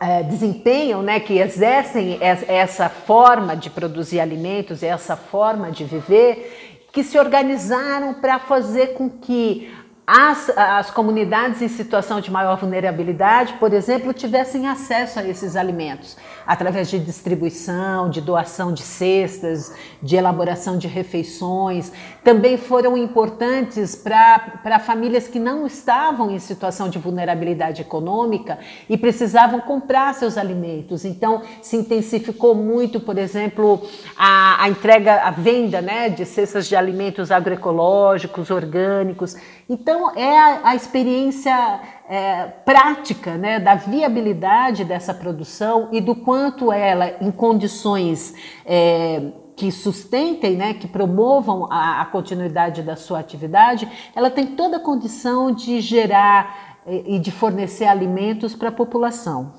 é, 0.00 0.24
desempenham, 0.24 1.00
né, 1.00 1.20
que 1.20 1.38
exercem 1.38 2.18
essa 2.20 2.88
forma 2.88 3.54
de 3.56 3.70
produzir 3.70 4.18
alimentos, 4.18 4.82
essa 4.82 5.14
forma 5.14 5.70
de 5.70 5.84
viver, 5.84 6.88
que 6.92 7.04
se 7.04 7.16
organizaram 7.20 8.14
para 8.14 8.40
fazer 8.40 8.94
com 8.94 9.08
que 9.08 9.72
as, 10.04 10.50
as 10.56 10.90
comunidades 10.90 11.62
em 11.62 11.68
situação 11.68 12.20
de 12.20 12.32
maior 12.32 12.56
vulnerabilidade, 12.56 13.54
por 13.54 13.72
exemplo, 13.72 14.12
tivessem 14.12 14.66
acesso 14.66 15.20
a 15.20 15.24
esses 15.24 15.54
alimentos 15.54 16.16
através 16.46 16.88
de 16.88 16.98
distribuição, 16.98 18.08
de 18.08 18.20
doação 18.20 18.72
de 18.72 18.82
cestas, 18.82 19.74
de 20.02 20.16
elaboração 20.16 20.78
de 20.78 20.86
refeições. 20.86 21.92
Também 22.22 22.56
foram 22.56 22.96
importantes 22.96 23.96
para 23.96 24.78
famílias 24.78 25.26
que 25.26 25.38
não 25.38 25.66
estavam 25.66 26.30
em 26.30 26.38
situação 26.38 26.88
de 26.88 26.98
vulnerabilidade 26.98 27.82
econômica 27.82 28.58
e 28.88 28.96
precisavam 28.96 29.60
comprar 29.60 30.14
seus 30.14 30.38
alimentos. 30.38 31.04
Então, 31.04 31.42
se 31.60 31.76
intensificou 31.76 32.54
muito, 32.54 33.00
por 33.00 33.18
exemplo, 33.18 33.82
a, 34.16 34.62
a 34.62 34.68
entrega, 34.68 35.22
a 35.22 35.30
venda 35.30 35.80
né, 35.80 36.08
de 36.08 36.24
cestas 36.24 36.66
de 36.66 36.76
alimentos 36.76 37.30
agroecológicos, 37.30 38.50
orgânicos. 38.50 39.36
Então, 39.68 40.16
é 40.16 40.38
a, 40.38 40.60
a 40.64 40.76
experiência 40.76 41.80
é, 42.08 42.46
prática 42.64 43.36
né, 43.36 43.58
da 43.58 43.74
viabilidade 43.74 44.84
dessa 44.84 45.12
produção 45.12 45.88
e 45.92 46.00
do 46.00 46.14
quanto 46.14 46.72
ela, 46.72 47.16
em 47.20 47.30
condições 47.30 48.34
é, 48.64 49.32
que 49.56 49.72
sustentem, 49.72 50.56
né, 50.56 50.74
que 50.74 50.86
promovam 50.86 51.66
a, 51.70 52.02
a, 52.02 52.04
continuidade 52.06 52.82
da 52.82 52.94
sua 52.94 53.18
atividade, 53.18 53.90
ela 54.14 54.30
tem 54.30 54.46
toda 54.46 54.76
a 54.76 54.80
condição 54.80 55.50
de 55.50 55.80
gerar 55.80 56.78
e, 56.86 57.16
e 57.16 57.18
de 57.18 57.30
fornecer 57.30 57.86
alimentos 57.86 58.54
para 58.54 58.68
a 58.68 58.72
população. 58.72 59.54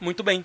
Muito 0.00 0.22
bem. 0.22 0.44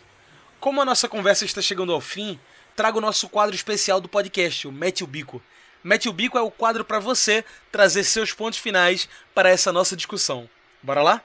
Como 0.60 0.82
a 0.82 0.86
nossa 0.86 1.08
conversa 1.08 1.46
está 1.46 1.62
chegando 1.62 1.94
ao 1.94 2.02
fim, 2.02 2.40
trago 2.76 2.98
o 2.98 3.02
nosso 3.02 3.30
quadro 3.30 3.56
especial 3.56 4.00
do 4.00 4.10
podcast, 4.10 4.68
o 4.68 4.72
Mete 4.72 5.04
o 5.04 5.08
Bico. 5.08 5.42
Mete 5.82 6.10
o 6.10 6.14
Bico 6.14 6.38
é 6.38 6.42
o 6.42 6.52
quadro 6.52 6.84
para 6.84 7.00
você 7.00 7.44
trazer 7.72 8.04
seus 8.04 8.34
pontos 8.34 8.60
finais 8.60 9.08
para 9.34 9.50
essa 9.50 9.72
nossa 9.72 9.96
discussão. 9.96 10.50
Bora 10.84 11.02
lá? 11.02 11.24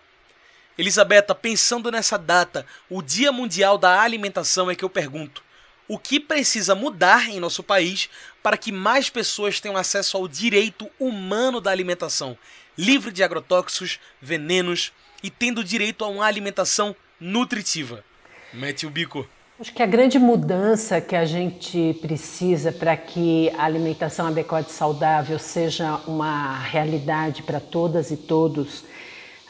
Elisabetta, 0.77 1.35
pensando 1.35 1.91
nessa 1.91 2.19
data, 2.19 2.67
o 2.91 3.01
Dia 3.01 3.31
Mundial 3.31 3.79
da 3.79 4.01
Alimentação, 4.01 4.71
é 4.71 4.75
que 4.75 4.85
eu 4.85 4.91
pergunto: 4.91 5.43
o 5.87 5.99
que 5.99 6.19
precisa 6.19 6.75
mudar 6.75 7.29
em 7.29 7.39
nosso 7.39 7.63
país 7.63 8.09
para 8.43 8.57
que 8.57 8.73
mais 8.73 9.09
pessoas 9.09 9.61
tenham 9.61 9.77
acesso 9.77 10.17
ao 10.17 10.27
direito 10.27 10.91
humano 10.99 11.61
da 11.61 11.71
alimentação, 11.71 12.37
livre 12.77 13.13
de 13.13 13.23
agrotóxicos, 13.23 14.01
venenos 14.21 14.93
e 15.23 15.31
tendo 15.31 15.63
direito 15.63 16.05
a 16.05 16.09
uma 16.09 16.27
alimentação 16.27 16.95
nutritiva? 17.21 18.05
Mete 18.53 18.87
o 18.87 18.91
bico. 18.91 19.29
Acho 19.59 19.73
que 19.73 19.83
a 19.83 19.87
grande 19.87 20.19
mudança 20.19 21.01
que 21.01 21.15
a 21.15 21.25
gente 21.25 21.97
precisa 22.03 22.73
para 22.73 22.97
que 22.97 23.51
a 23.57 23.65
alimentação 23.65 24.27
adequada 24.27 24.67
e 24.69 24.73
saudável 24.73 25.39
seja 25.39 25.97
uma 26.09 26.59
realidade 26.59 27.45
para 27.45 27.61
todas 27.61 28.11
e 28.11 28.17
todos 28.17 28.85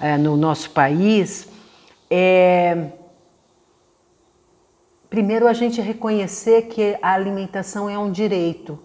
é, 0.01 0.17
no 0.17 0.37
nosso 0.37 0.71
país 0.71 1.49
é 2.11 2.89
primeiro 5.09 5.47
a 5.47 5.53
gente 5.53 5.81
reconhecer 5.81 6.63
que 6.63 6.99
a 7.01 7.13
alimentação 7.13 7.89
é 7.89 7.97
um 7.97 8.11
direito. 8.11 8.79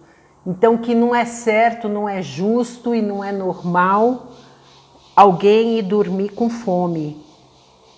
Então 0.46 0.78
que 0.78 0.94
não 0.94 1.14
é 1.14 1.24
certo, 1.24 1.88
não 1.88 2.08
é 2.08 2.22
justo 2.22 2.94
e 2.94 3.02
não 3.02 3.22
é 3.22 3.32
normal 3.32 4.32
alguém 5.14 5.78
ir 5.78 5.82
dormir 5.82 6.30
com 6.30 6.48
fome 6.48 7.30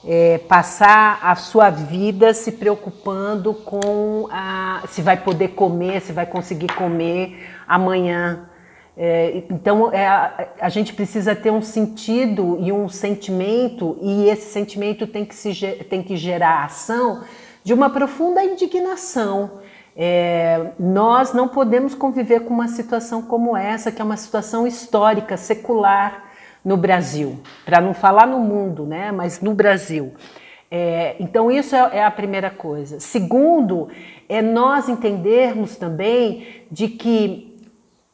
é, 0.04 0.38
passar 0.38 1.20
a 1.22 1.34
sua 1.34 1.70
vida 1.70 2.34
se 2.34 2.52
preocupando 2.52 3.54
com 3.54 4.26
a, 4.30 4.82
se 4.88 5.00
vai 5.00 5.16
poder 5.16 5.48
comer, 5.48 6.00
se 6.00 6.12
vai 6.12 6.26
conseguir 6.26 6.72
comer 6.74 7.48
amanhã. 7.66 8.48
É, 8.96 9.44
então 9.50 9.90
é, 9.90 10.06
a, 10.06 10.48
a, 10.60 10.68
gente 10.68 10.92
precisa 10.92 11.34
ter 11.34 11.50
um 11.50 11.62
sentido 11.62 12.58
e 12.60 12.70
um 12.70 12.90
sentimento, 12.90 13.96
e 14.02 14.28
esse 14.28 14.52
sentimento 14.52 15.06
tem 15.06 15.24
que, 15.24 15.34
se, 15.34 15.54
tem 15.88 16.02
que 16.02 16.14
gerar 16.14 16.64
ação 16.64 17.22
de 17.64 17.72
uma 17.72 17.88
profunda 17.88 18.44
indignação. 18.44 19.62
É, 19.96 20.72
nós 20.78 21.32
não 21.32 21.48
podemos 21.48 21.94
conviver 21.94 22.40
com 22.40 22.52
uma 22.52 22.68
situação 22.68 23.22
como 23.22 23.56
essa, 23.56 23.90
que 23.90 24.00
é 24.00 24.04
uma 24.04 24.16
situação 24.16 24.66
histórica, 24.66 25.36
secular 25.36 26.24
no 26.64 26.76
Brasil, 26.76 27.40
para 27.64 27.80
não 27.80 27.94
falar 27.94 28.26
no 28.26 28.38
mundo, 28.38 28.86
né, 28.86 29.10
mas 29.10 29.40
no 29.40 29.54
Brasil. 29.54 30.12
É, 30.70 31.16
então, 31.20 31.50
isso 31.50 31.76
é, 31.76 31.98
é 31.98 32.04
a 32.04 32.10
primeira 32.10 32.48
coisa. 32.48 32.98
Segundo, 33.00 33.88
é 34.28 34.40
nós 34.40 34.88
entendermos 34.88 35.76
também 35.76 36.46
de 36.70 36.88
que 36.88 37.51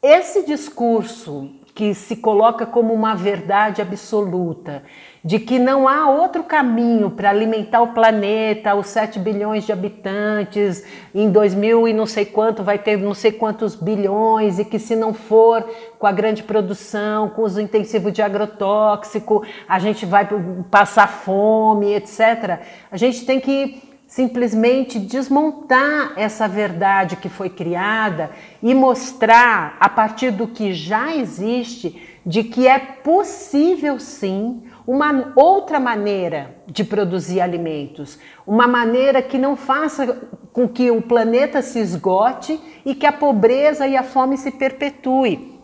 esse 0.01 0.45
discurso 0.45 1.51
que 1.75 1.93
se 1.93 2.17
coloca 2.17 2.65
como 2.65 2.93
uma 2.93 3.15
verdade 3.15 3.81
absoluta, 3.81 4.83
de 5.23 5.39
que 5.39 5.57
não 5.57 5.87
há 5.87 6.09
outro 6.09 6.43
caminho 6.43 7.09
para 7.09 7.29
alimentar 7.29 7.81
o 7.81 7.93
planeta, 7.93 8.75
os 8.75 8.87
7 8.87 9.17
bilhões 9.17 9.65
de 9.65 9.71
habitantes, 9.71 10.83
em 11.15 11.29
2000 11.29 11.87
e 11.87 11.93
não 11.93 12.05
sei 12.05 12.25
quanto 12.25 12.63
vai 12.63 12.77
ter 12.77 12.97
não 12.97 13.13
sei 13.13 13.31
quantos 13.31 13.75
bilhões, 13.75 14.59
e 14.59 14.65
que 14.65 14.77
se 14.77 14.93
não 14.93 15.13
for 15.13 15.63
com 15.97 16.07
a 16.07 16.11
grande 16.11 16.43
produção, 16.43 17.29
com 17.29 17.43
uso 17.43 17.61
intensivo 17.61 18.11
de 18.11 18.21
agrotóxico, 18.21 19.45
a 19.67 19.79
gente 19.79 20.05
vai 20.05 20.27
passar 20.69 21.07
fome, 21.07 21.93
etc. 21.93 22.59
A 22.91 22.97
gente 22.97 23.25
tem 23.25 23.39
que 23.39 23.88
simplesmente 24.09 24.97
desmontar 24.97 26.13
essa 26.17 26.47
verdade 26.47 27.15
que 27.15 27.29
foi 27.29 27.47
criada 27.47 28.31
e 28.61 28.73
mostrar, 28.73 29.77
a 29.79 29.87
partir 29.87 30.31
do 30.31 30.47
que 30.47 30.73
já 30.73 31.15
existe, 31.15 32.19
de 32.25 32.43
que 32.43 32.67
é 32.67 32.79
possível 32.79 33.99
sim 33.99 34.63
uma 34.87 35.31
outra 35.35 35.79
maneira 35.79 36.55
de 36.65 36.83
produzir 36.83 37.39
alimentos, 37.39 38.17
uma 38.47 38.67
maneira 38.67 39.21
que 39.21 39.37
não 39.37 39.55
faça 39.55 40.19
com 40.51 40.67
que 40.67 40.89
o 40.89 41.03
planeta 41.03 41.61
se 41.61 41.77
esgote 41.77 42.59
e 42.83 42.95
que 42.95 43.05
a 43.05 43.11
pobreza 43.11 43.87
e 43.87 43.95
a 43.95 44.01
fome 44.01 44.39
se 44.39 44.49
perpetue. 44.49 45.59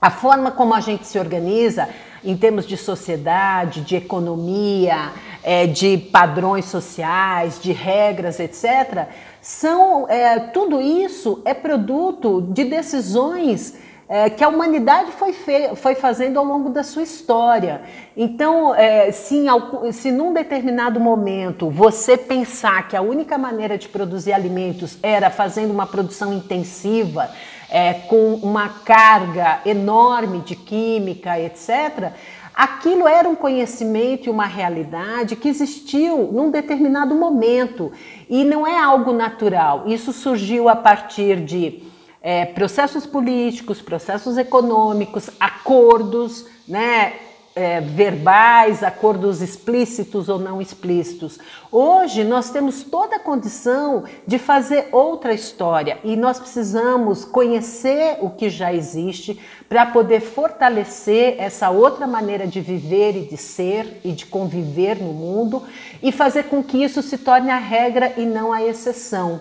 A 0.00 0.10
forma 0.10 0.50
como 0.50 0.72
a 0.72 0.80
gente 0.80 1.06
se 1.06 1.18
organiza 1.18 1.86
em 2.24 2.36
termos 2.36 2.66
de 2.66 2.76
sociedade, 2.76 3.82
de 3.82 3.96
economia, 3.96 5.12
é, 5.42 5.66
de 5.66 5.98
padrões 5.98 6.64
sociais, 6.64 7.60
de 7.60 7.72
regras, 7.72 8.40
etc., 8.40 9.08
são 9.40 10.08
é, 10.08 10.38
tudo 10.38 10.80
isso 10.80 11.42
é 11.44 11.52
produto 11.52 12.40
de 12.50 12.64
decisões 12.64 13.76
é, 14.08 14.28
que 14.28 14.44
a 14.44 14.48
humanidade 14.48 15.12
foi, 15.12 15.34
foi 15.76 15.94
fazendo 15.94 16.38
ao 16.38 16.44
longo 16.44 16.70
da 16.70 16.82
sua 16.82 17.02
história. 17.02 17.82
Então, 18.16 18.74
é, 18.74 19.10
se, 19.12 19.36
em, 19.36 19.92
se 19.92 20.12
num 20.12 20.32
determinado 20.32 21.00
momento 21.00 21.70
você 21.70 22.16
pensar 22.16 22.88
que 22.88 22.96
a 22.96 23.02
única 23.02 23.38
maneira 23.38 23.78
de 23.78 23.88
produzir 23.88 24.32
alimentos 24.32 24.98
era 25.02 25.30
fazendo 25.30 25.72
uma 25.72 25.86
produção 25.86 26.32
intensiva, 26.32 27.30
é, 27.68 27.94
com 27.94 28.34
uma 28.34 28.68
carga 28.68 29.60
enorme 29.64 30.40
de 30.40 30.56
química, 30.56 31.38
etc., 31.38 32.12
aquilo 32.54 33.08
era 33.08 33.28
um 33.28 33.34
conhecimento 33.34 34.26
e 34.26 34.30
uma 34.30 34.46
realidade 34.46 35.34
que 35.34 35.48
existiu 35.48 36.30
num 36.32 36.50
determinado 36.50 37.14
momento 37.14 37.90
e 38.30 38.44
não 38.44 38.66
é 38.66 38.78
algo 38.78 39.12
natural. 39.12 39.84
Isso 39.86 40.12
surgiu 40.12 40.68
a 40.68 40.76
partir 40.76 41.40
de 41.40 41.82
é, 42.22 42.46
processos 42.46 43.04
políticos, 43.04 43.82
processos 43.82 44.38
econômicos, 44.38 45.28
acordos, 45.38 46.46
né? 46.66 47.14
É, 47.56 47.80
verbais, 47.80 48.82
acordos 48.82 49.40
explícitos 49.40 50.28
ou 50.28 50.40
não 50.40 50.60
explícitos. 50.60 51.38
Hoje 51.70 52.24
nós 52.24 52.50
temos 52.50 52.82
toda 52.82 53.14
a 53.14 53.20
condição 53.20 54.02
de 54.26 54.38
fazer 54.38 54.88
outra 54.90 55.32
história 55.32 55.98
e 56.02 56.16
nós 56.16 56.40
precisamos 56.40 57.24
conhecer 57.24 58.18
o 58.20 58.30
que 58.30 58.50
já 58.50 58.72
existe 58.72 59.40
para 59.68 59.86
poder 59.86 60.20
fortalecer 60.20 61.36
essa 61.38 61.70
outra 61.70 62.08
maneira 62.08 62.44
de 62.44 62.60
viver 62.60 63.16
e 63.16 63.26
de 63.28 63.36
ser 63.36 64.00
e 64.02 64.10
de 64.10 64.26
conviver 64.26 64.96
no 64.96 65.12
mundo 65.12 65.62
e 66.02 66.10
fazer 66.10 66.44
com 66.44 66.60
que 66.60 66.82
isso 66.82 67.02
se 67.02 67.18
torne 67.18 67.50
a 67.50 67.58
regra 67.58 68.14
e 68.16 68.26
não 68.26 68.52
a 68.52 68.64
exceção. 68.64 69.40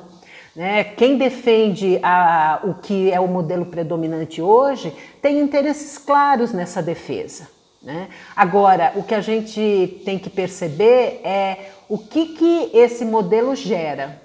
Né? 0.56 0.84
Quem 0.84 1.17
defende 1.17 1.99
a, 2.04 2.60
o 2.63 2.76
que 2.76 3.12
é 3.12 3.19
o 3.19 3.28
modelo 3.28 3.65
predominante 3.65 4.39
hoje 4.41 4.93
tem 5.21 5.39
interesses 5.39 5.97
claros 5.97 6.54
nessa 6.54 6.82
defesa. 6.82 7.52
Né? 7.83 8.07
Agora, 8.35 8.93
o 8.95 9.03
que 9.03 9.13
a 9.13 9.19
gente 9.19 10.01
tem 10.05 10.17
que 10.17 10.29
perceber 10.29 11.19
é 11.23 11.71
o 11.89 11.97
que, 11.97 12.27
que 12.27 12.69
esse 12.73 13.03
modelo 13.03 13.53
gera, 13.55 14.21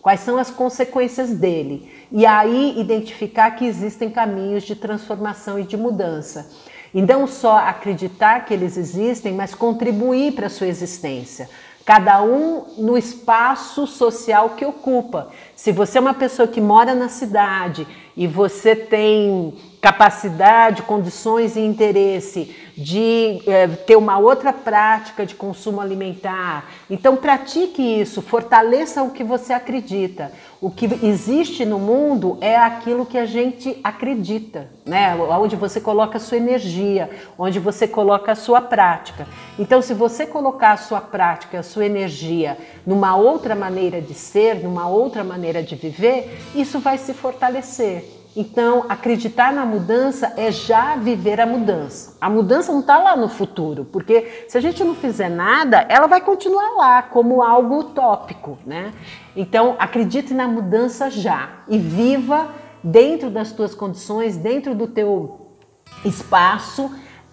quais 0.00 0.20
são 0.20 0.38
as 0.38 0.50
consequências 0.50 1.30
dele, 1.30 1.90
e 2.12 2.24
aí 2.24 2.78
identificar 2.78 3.50
que 3.50 3.66
existem 3.66 4.10
caminhos 4.10 4.62
de 4.62 4.76
transformação 4.76 5.58
e 5.58 5.64
de 5.64 5.76
mudança. 5.76 6.50
E 6.94 7.02
não 7.02 7.26
só 7.26 7.58
acreditar 7.58 8.44
que 8.44 8.54
eles 8.54 8.76
existem, 8.76 9.32
mas 9.32 9.54
contribuir 9.54 10.32
para 10.32 10.46
a 10.46 10.50
sua 10.50 10.68
existência 10.68 11.48
cada 11.84 12.22
um 12.22 12.66
no 12.78 12.96
espaço 12.96 13.84
social 13.84 14.50
que 14.50 14.64
ocupa. 14.64 15.30
Se 15.56 15.72
você 15.72 15.98
é 15.98 16.00
uma 16.00 16.14
pessoa 16.14 16.46
que 16.46 16.60
mora 16.60 16.94
na 16.94 17.08
cidade 17.08 17.84
e 18.16 18.28
você 18.28 18.76
tem 18.76 19.54
capacidade, 19.80 20.82
condições 20.82 21.56
e 21.56 21.60
interesse 21.60 22.54
de 22.76 23.42
é, 23.46 23.66
ter 23.66 23.96
uma 23.96 24.18
outra 24.18 24.52
prática 24.52 25.26
de 25.26 25.34
consumo 25.34 25.80
alimentar. 25.80 26.70
Então, 26.88 27.16
pratique 27.16 27.82
isso, 27.82 28.22
fortaleça 28.22 29.02
o 29.02 29.10
que 29.10 29.24
você 29.24 29.52
acredita. 29.52 30.32
O 30.60 30.70
que 30.70 30.86
existe 31.02 31.64
no 31.64 31.78
mundo 31.78 32.36
é 32.40 32.56
aquilo 32.56 33.06
que 33.06 33.16
a 33.16 33.24
gente 33.24 33.78
acredita, 33.82 34.68
né? 34.84 35.14
Onde 35.16 35.56
você 35.56 35.80
coloca 35.80 36.18
a 36.18 36.20
sua 36.20 36.36
energia, 36.36 37.10
onde 37.38 37.58
você 37.58 37.88
coloca 37.88 38.32
a 38.32 38.36
sua 38.36 38.60
prática. 38.60 39.26
Então, 39.58 39.80
se 39.80 39.94
você 39.94 40.26
colocar 40.26 40.72
a 40.72 40.76
sua 40.76 41.00
prática, 41.00 41.58
a 41.58 41.62
sua 41.62 41.86
energia 41.86 42.58
numa 42.86 43.16
outra 43.16 43.54
maneira 43.54 44.00
de 44.00 44.14
ser, 44.14 44.56
numa 44.56 44.86
outra 44.86 45.24
maneira 45.24 45.62
de 45.62 45.74
viver, 45.74 46.38
isso 46.54 46.78
vai 46.78 46.98
se 46.98 47.14
fortalecer. 47.14 48.19
Então, 48.36 48.84
acreditar 48.88 49.52
na 49.52 49.66
mudança 49.66 50.34
é 50.36 50.52
já 50.52 50.94
viver 50.94 51.40
a 51.40 51.46
mudança. 51.46 52.16
A 52.20 52.30
mudança 52.30 52.70
não 52.70 52.78
está 52.78 52.96
lá 52.96 53.16
no 53.16 53.28
futuro, 53.28 53.84
porque 53.84 54.44
se 54.48 54.56
a 54.56 54.60
gente 54.60 54.84
não 54.84 54.94
fizer 54.94 55.28
nada, 55.28 55.84
ela 55.88 56.06
vai 56.06 56.20
continuar 56.20 56.76
lá 56.76 57.02
como 57.02 57.42
algo 57.42 57.80
utópico, 57.80 58.56
né? 58.64 58.92
Então, 59.34 59.74
acredite 59.80 60.32
na 60.32 60.46
mudança 60.46 61.10
já 61.10 61.48
e 61.66 61.76
viva 61.76 62.54
dentro 62.84 63.30
das 63.30 63.50
tuas 63.50 63.74
condições, 63.74 64.36
dentro 64.36 64.76
do 64.76 64.86
teu 64.86 65.48
espaço, 66.04 66.88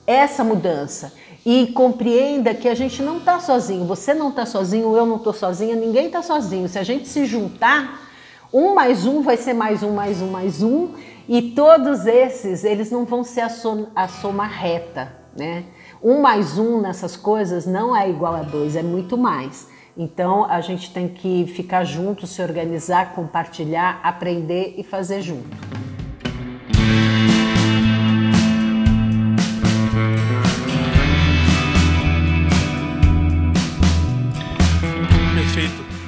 essa 0.08 0.44
mudança. 0.44 1.14
E 1.46 1.68
compreenda 1.68 2.56
que 2.56 2.68
a 2.68 2.74
gente 2.74 3.04
não 3.04 3.20
está 3.20 3.40
sozinho, 3.40 3.86
você 3.86 4.16
não 4.16 4.30
está 4.30 4.48
sozinho, 4.48 4.98
eu 4.98 5.06
não 5.06 5.18
estou 5.18 5.32
sozinha, 5.32 5.76
ninguém 5.76 6.08
está 6.08 6.24
sozinho. 6.24 6.68
Se 6.68 6.80
a 6.80 6.84
gente 6.84 7.08
se 7.08 7.24
juntar, 7.26 8.07
um 8.54 8.74
mais 8.74 9.06
um 9.06 9.22
vai 9.22 9.38
ser 9.38 9.54
mais 9.54 9.84
um, 9.84 9.94
mais 9.94 10.22
um, 10.22 10.28
mais 10.30 10.64
um, 10.64 10.90
e 11.28 11.52
todos 11.52 12.06
esses, 12.06 12.64
eles 12.64 12.90
não 12.90 13.06
vão 13.06 13.24
ser 13.24 13.42
a 13.42 13.50
a 13.96 14.08
soma 14.08 14.46
reta, 14.46 15.12
né? 15.36 15.66
Um 16.02 16.22
mais 16.22 16.58
um 16.58 16.80
nessas 16.80 17.18
coisas 17.18 17.66
não 17.66 17.96
é 17.96 18.10
igual 18.10 18.36
a 18.36 18.44
dois, 18.44 18.76
é 18.76 18.84
muito 18.84 19.18
mais. 19.18 19.68
Então 19.98 20.46
a 20.46 20.62
gente 20.62 20.94
tem 20.94 21.08
que 21.08 21.48
ficar 21.48 21.84
junto, 21.84 22.28
se 22.28 22.42
organizar, 22.42 23.14
compartilhar, 23.16 24.00
aprender 24.04 24.76
e 24.78 24.84
fazer 24.84 25.22
junto. 25.22 25.58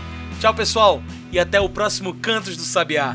Tchau, 0.40 0.54
pessoal, 0.54 1.02
e 1.32 1.38
até 1.38 1.60
o 1.60 1.68
próximo 1.68 2.14
Cantos 2.14 2.56
do 2.56 2.62
Sabiá. 2.62 3.14